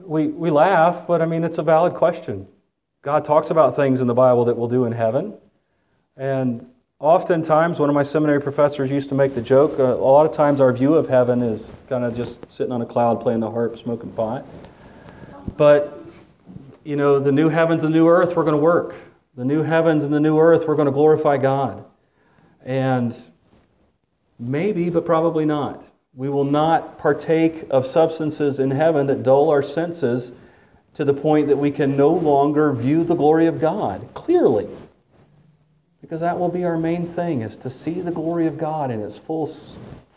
We, 0.04 0.28
we 0.28 0.48
laugh, 0.50 1.06
but 1.06 1.20
I 1.20 1.26
mean, 1.26 1.44
it's 1.44 1.58
a 1.58 1.62
valid 1.62 1.92
question. 1.92 2.48
God 3.02 3.26
talks 3.26 3.50
about 3.50 3.76
things 3.76 4.00
in 4.00 4.06
the 4.06 4.14
Bible 4.14 4.46
that 4.46 4.56
we'll 4.56 4.68
do 4.68 4.86
in 4.86 4.92
heaven. 4.92 5.34
And 6.16 6.66
Oftentimes, 7.00 7.78
one 7.78 7.88
of 7.88 7.94
my 7.94 8.02
seminary 8.02 8.40
professors 8.40 8.90
used 8.90 9.08
to 9.10 9.14
make 9.14 9.32
the 9.32 9.40
joke 9.40 9.78
uh, 9.78 9.84
a 9.84 9.94
lot 9.94 10.26
of 10.26 10.32
times 10.32 10.60
our 10.60 10.72
view 10.72 10.96
of 10.96 11.08
heaven 11.08 11.42
is 11.42 11.70
kind 11.88 12.02
of 12.02 12.16
just 12.16 12.40
sitting 12.50 12.72
on 12.72 12.82
a 12.82 12.86
cloud 12.86 13.20
playing 13.20 13.38
the 13.38 13.48
harp, 13.48 13.78
smoking 13.78 14.10
pot. 14.10 14.44
But, 15.56 16.04
you 16.82 16.96
know, 16.96 17.20
the 17.20 17.30
new 17.30 17.50
heavens 17.50 17.84
and 17.84 17.94
new 17.94 18.08
earth, 18.08 18.34
we're 18.34 18.42
going 18.42 18.56
to 18.56 18.60
work. 18.60 18.96
The 19.36 19.44
new 19.44 19.62
heavens 19.62 20.02
and 20.02 20.12
the 20.12 20.18
new 20.18 20.40
earth, 20.40 20.66
we're 20.66 20.74
going 20.74 20.86
to 20.86 20.92
glorify 20.92 21.36
God. 21.36 21.84
And 22.64 23.16
maybe, 24.40 24.90
but 24.90 25.06
probably 25.06 25.44
not. 25.44 25.84
We 26.14 26.28
will 26.28 26.42
not 26.42 26.98
partake 26.98 27.64
of 27.70 27.86
substances 27.86 28.58
in 28.58 28.72
heaven 28.72 29.06
that 29.06 29.22
dull 29.22 29.50
our 29.50 29.62
senses 29.62 30.32
to 30.94 31.04
the 31.04 31.14
point 31.14 31.46
that 31.46 31.58
we 31.58 31.70
can 31.70 31.96
no 31.96 32.10
longer 32.10 32.72
view 32.72 33.04
the 33.04 33.14
glory 33.14 33.46
of 33.46 33.60
God 33.60 34.08
clearly. 34.14 34.66
Because 36.08 36.22
that 36.22 36.38
will 36.38 36.48
be 36.48 36.64
our 36.64 36.78
main 36.78 37.06
thing, 37.06 37.42
is 37.42 37.58
to 37.58 37.68
see 37.68 38.00
the 38.00 38.10
glory 38.10 38.46
of 38.46 38.56
God 38.56 38.90
in 38.90 39.02
its 39.02 39.18
full, 39.18 39.46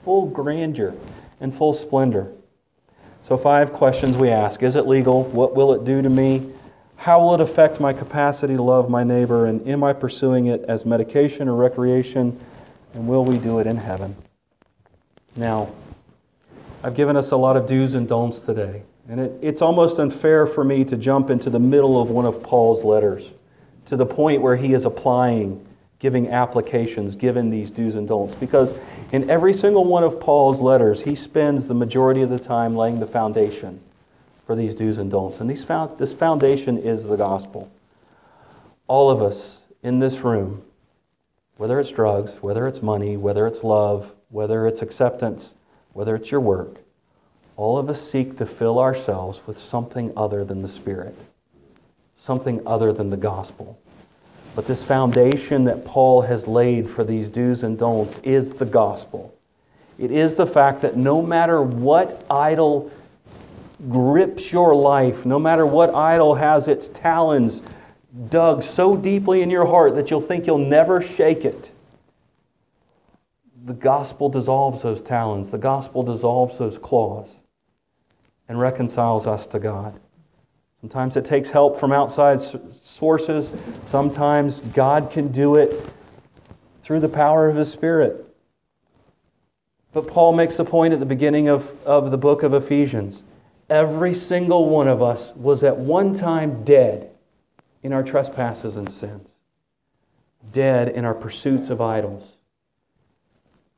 full 0.06 0.28
grandeur 0.28 0.96
and 1.42 1.54
full 1.54 1.74
splendor. 1.74 2.32
So, 3.24 3.36
five 3.36 3.74
questions 3.74 4.18
we 4.18 4.30
ask 4.30 4.64
Is 4.64 4.78
it 4.78 4.88
legal? 4.88 5.26
What 5.26 5.54
will 5.54 5.74
it 5.74 5.84
do 5.84 6.02
to 6.02 6.10
me? 6.10 6.50
How 6.96 7.20
will 7.20 7.34
it 7.34 7.42
affect 7.42 7.82
my 7.82 7.92
capacity 7.92 8.56
to 8.56 8.62
love 8.62 8.90
my 8.90 9.04
neighbor? 9.04 9.48
And 9.48 9.68
am 9.68 9.84
I 9.84 9.92
pursuing 9.92 10.46
it 10.46 10.64
as 10.70 10.86
medication 10.86 11.50
or 11.50 11.56
recreation? 11.56 12.40
And 12.94 13.06
will 13.06 13.26
we 13.26 13.38
do 13.38 13.60
it 13.60 13.68
in 13.68 13.76
heaven? 13.76 14.16
Now, 15.36 15.74
I've 16.84 16.96
given 16.96 17.18
us 17.18 17.32
a 17.32 17.38
lot 17.38 17.58
of 17.58 17.68
do's 17.68 17.96
and 17.96 18.08
don'ts 18.08 18.40
today. 18.40 18.84
And 19.10 19.20
it, 19.20 19.34
it's 19.42 19.62
almost 19.62 20.00
unfair 20.00 20.48
for 20.48 20.64
me 20.64 20.86
to 20.86 20.96
jump 20.96 21.30
into 21.30 21.50
the 21.50 21.60
middle 21.60 22.02
of 22.02 22.12
one 22.12 22.26
of 22.26 22.42
Paul's 22.42 22.86
letters 22.86 23.30
to 23.88 23.98
the 23.98 24.06
point 24.06 24.42
where 24.42 24.56
he 24.56 24.74
is 24.74 24.86
applying, 24.86 25.66
giving 26.02 26.30
applications, 26.30 27.14
given 27.16 27.52
these 27.52 27.70
do's 27.70 27.94
and 27.94 28.08
don'ts. 28.08 28.34
Because 28.34 28.74
in 29.12 29.30
every 29.30 29.54
single 29.54 29.86
one 29.86 30.04
of 30.04 30.20
Paul's 30.20 30.60
letters, 30.60 31.00
he 31.00 31.14
spends 31.14 31.68
the 31.68 31.76
majority 31.76 32.24
of 32.24 32.32
the 32.32 32.40
time 32.40 32.76
laying 32.76 33.00
the 33.00 33.06
foundation 33.06 33.80
for 34.48 34.56
these 34.56 34.74
do's 34.74 34.98
and 34.98 35.12
don'ts. 35.12 35.40
And 35.40 35.50
these 35.50 35.64
found, 35.64 36.00
this 36.00 36.12
foundation 36.12 36.80
is 36.80 37.04
the 37.04 37.16
gospel. 37.16 37.72
All 38.88 39.12
of 39.12 39.22
us 39.22 39.60
in 39.84 40.00
this 40.00 40.18
room, 40.22 40.64
whether 41.58 41.80
it's 41.80 41.92
drugs, 41.92 42.32
whether 42.42 42.68
it's 42.68 42.82
money, 42.82 43.16
whether 43.16 43.46
it's 43.46 43.64
love, 43.64 44.12
whether 44.30 44.66
it's 44.66 44.82
acceptance, 44.82 45.54
whether 45.94 46.16
it's 46.16 46.32
your 46.32 46.42
work, 46.42 46.78
all 47.58 47.78
of 47.78 47.92
us 47.92 48.02
seek 48.02 48.40
to 48.40 48.48
fill 48.48 48.80
ourselves 48.80 49.40
with 49.46 49.56
something 49.56 50.12
other 50.18 50.44
than 50.44 50.64
the 50.64 50.68
Spirit, 50.68 51.16
something 52.16 52.60
other 52.66 52.92
than 52.92 53.12
the 53.12 53.18
gospel. 53.18 53.78
But 54.56 54.68
this 54.68 54.84
foundation 54.84 55.64
that 55.66 55.86
Paul 55.86 56.22
has 56.22 56.48
laid 56.48 56.90
for 56.90 57.04
these 57.04 57.30
do's 57.30 57.64
and 57.64 57.78
don'ts 57.78 58.20
is 58.24 58.54
the 58.54 58.66
gospel. 58.66 59.34
It 59.98 60.12
is 60.12 60.36
the 60.36 60.48
fact 60.48 60.82
that 60.82 60.98
no 60.98 61.22
matter 61.22 61.62
what 61.62 62.26
idol 62.30 62.92
grips 63.90 64.52
your 64.52 64.76
life, 64.76 65.26
no 65.26 65.40
matter 65.40 65.66
what 65.66 65.96
idol 65.96 66.36
has 66.36 66.68
its 66.68 66.90
talons 66.90 67.62
dug 68.30 68.62
so 68.62 68.98
deeply 68.98 69.42
in 69.42 69.50
your 69.50 69.66
heart 69.66 69.96
that 69.96 70.12
you'll 70.12 70.20
think 70.22 70.46
you'll 70.46 70.58
never 70.58 71.02
shake 71.02 71.46
it, 71.46 71.72
the 73.66 73.74
gospel 73.74 74.28
dissolves 74.28 74.82
those 74.82 75.02
talons, 75.02 75.52
the 75.52 75.58
gospel 75.58 76.04
dissolves 76.04 76.58
those 76.58 76.78
claws, 76.78 77.30
and 78.50 78.60
reconciles 78.60 79.28
us 79.28 79.46
to 79.48 79.60
God. 79.60 80.00
Sometimes 80.82 81.16
it 81.16 81.26
takes 81.26 81.50
help 81.50 81.80
from 81.80 81.92
outside 81.92 82.42
sources. 82.42 83.52
Sometimes 83.88 84.62
God 84.62 85.12
can 85.12 85.32
do 85.32 85.56
it 85.56 85.88
through 86.82 87.00
the 87.00 87.10
power 87.10 87.48
of 87.48 87.56
His 87.56 87.72
Spirit. 87.72 88.26
But 89.94 90.08
Paul 90.08 90.34
makes 90.34 90.56
the 90.56 90.66
point 90.66 90.94
at 90.94 91.00
the 91.00 91.06
beginning 91.06 91.50
of, 91.50 91.72
of 91.86 92.10
the 92.10 92.18
book 92.18 92.42
of 92.42 92.56
Ephesians. 92.56 93.22
Every 93.70 94.16
single 94.16 94.70
one 94.70 94.88
of 94.88 95.04
us 95.04 95.34
was 95.36 95.64
at 95.64 95.78
one 95.78 96.14
time 96.14 96.64
dead 96.64 97.12
in 97.84 97.94
our 97.94 98.04
trespasses 98.04 98.76
and 98.76 98.92
sins, 98.92 99.30
dead 100.52 100.90
in 100.90 101.06
our 101.06 101.14
pursuits 101.14 101.70
of 101.70 101.80
idols. 101.80 102.38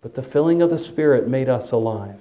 But 0.02 0.16
the 0.16 0.24
filling 0.24 0.62
of 0.62 0.70
the 0.70 0.80
Spirit 0.80 1.28
made 1.28 1.50
us 1.50 1.72
alive. 1.72 2.20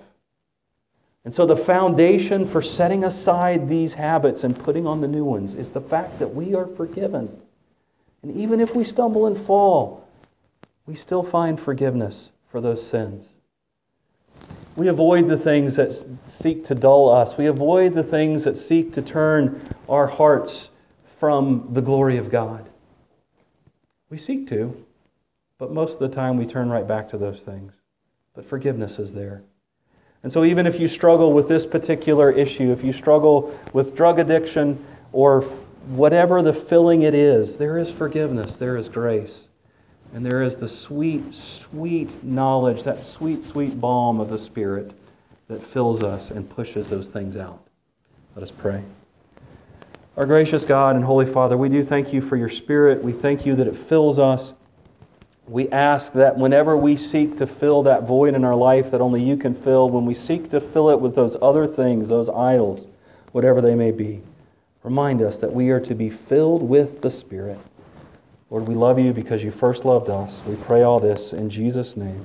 And 1.24 1.32
so, 1.32 1.46
the 1.46 1.56
foundation 1.56 2.46
for 2.46 2.60
setting 2.60 3.04
aside 3.04 3.68
these 3.68 3.94
habits 3.94 4.42
and 4.42 4.58
putting 4.58 4.86
on 4.86 5.00
the 5.00 5.08
new 5.08 5.24
ones 5.24 5.54
is 5.54 5.70
the 5.70 5.80
fact 5.80 6.18
that 6.18 6.34
we 6.34 6.54
are 6.54 6.66
forgiven. 6.66 7.40
And 8.22 8.36
even 8.36 8.60
if 8.60 8.74
we 8.74 8.84
stumble 8.84 9.26
and 9.26 9.38
fall, 9.38 10.08
we 10.86 10.96
still 10.96 11.22
find 11.22 11.60
forgiveness 11.60 12.30
for 12.50 12.60
those 12.60 12.84
sins. 12.84 13.26
We 14.74 14.88
avoid 14.88 15.28
the 15.28 15.36
things 15.36 15.76
that 15.76 15.92
seek 16.26 16.64
to 16.64 16.74
dull 16.74 17.08
us. 17.10 17.36
We 17.36 17.46
avoid 17.46 17.94
the 17.94 18.02
things 18.02 18.44
that 18.44 18.56
seek 18.56 18.92
to 18.94 19.02
turn 19.02 19.74
our 19.88 20.06
hearts 20.06 20.70
from 21.20 21.68
the 21.72 21.82
glory 21.82 22.16
of 22.16 22.30
God. 22.30 22.68
We 24.10 24.18
seek 24.18 24.48
to, 24.48 24.84
but 25.58 25.72
most 25.72 25.94
of 25.94 26.00
the 26.00 26.08
time 26.08 26.36
we 26.36 26.46
turn 26.46 26.68
right 26.68 26.86
back 26.86 27.08
to 27.10 27.18
those 27.18 27.42
things. 27.42 27.74
But 28.34 28.46
forgiveness 28.46 28.98
is 28.98 29.12
there. 29.12 29.42
And 30.22 30.32
so, 30.32 30.44
even 30.44 30.66
if 30.66 30.78
you 30.78 30.86
struggle 30.86 31.32
with 31.32 31.48
this 31.48 31.66
particular 31.66 32.30
issue, 32.30 32.70
if 32.70 32.84
you 32.84 32.92
struggle 32.92 33.58
with 33.72 33.96
drug 33.96 34.20
addiction 34.20 34.84
or 35.12 35.42
whatever 35.88 36.42
the 36.42 36.52
filling 36.52 37.02
it 37.02 37.14
is, 37.14 37.56
there 37.56 37.78
is 37.78 37.90
forgiveness, 37.90 38.56
there 38.56 38.76
is 38.76 38.88
grace. 38.88 39.48
And 40.14 40.24
there 40.24 40.42
is 40.42 40.56
the 40.56 40.68
sweet, 40.68 41.32
sweet 41.32 42.22
knowledge, 42.22 42.84
that 42.84 43.00
sweet, 43.00 43.44
sweet 43.44 43.80
balm 43.80 44.20
of 44.20 44.28
the 44.28 44.38
Spirit 44.38 44.92
that 45.48 45.62
fills 45.62 46.02
us 46.02 46.30
and 46.30 46.48
pushes 46.48 46.88
those 46.90 47.08
things 47.08 47.36
out. 47.36 47.66
Let 48.36 48.42
us 48.42 48.50
pray. 48.50 48.82
Our 50.16 50.26
gracious 50.26 50.66
God 50.66 50.96
and 50.96 51.04
Holy 51.04 51.26
Father, 51.26 51.56
we 51.56 51.70
do 51.70 51.82
thank 51.82 52.12
you 52.12 52.20
for 52.20 52.36
your 52.36 52.50
Spirit. 52.50 53.02
We 53.02 53.12
thank 53.12 53.46
you 53.46 53.56
that 53.56 53.66
it 53.66 53.74
fills 53.74 54.18
us. 54.18 54.52
We 55.52 55.68
ask 55.68 56.14
that 56.14 56.38
whenever 56.38 56.78
we 56.78 56.96
seek 56.96 57.36
to 57.36 57.46
fill 57.46 57.82
that 57.82 58.04
void 58.04 58.34
in 58.34 58.42
our 58.42 58.54
life 58.54 58.90
that 58.90 59.02
only 59.02 59.22
you 59.22 59.36
can 59.36 59.54
fill, 59.54 59.90
when 59.90 60.06
we 60.06 60.14
seek 60.14 60.48
to 60.48 60.62
fill 60.62 60.88
it 60.88 60.98
with 60.98 61.14
those 61.14 61.36
other 61.42 61.66
things, 61.66 62.08
those 62.08 62.30
idols, 62.30 62.86
whatever 63.32 63.60
they 63.60 63.74
may 63.74 63.90
be, 63.90 64.22
remind 64.82 65.20
us 65.20 65.40
that 65.40 65.52
we 65.52 65.68
are 65.68 65.80
to 65.80 65.94
be 65.94 66.08
filled 66.08 66.62
with 66.62 67.02
the 67.02 67.10
Spirit. 67.10 67.58
Lord, 68.48 68.66
we 68.66 68.74
love 68.74 68.98
you 68.98 69.12
because 69.12 69.44
you 69.44 69.50
first 69.50 69.84
loved 69.84 70.08
us. 70.08 70.40
We 70.46 70.56
pray 70.56 70.84
all 70.84 71.00
this 71.00 71.34
in 71.34 71.50
Jesus' 71.50 71.98
name. 71.98 72.24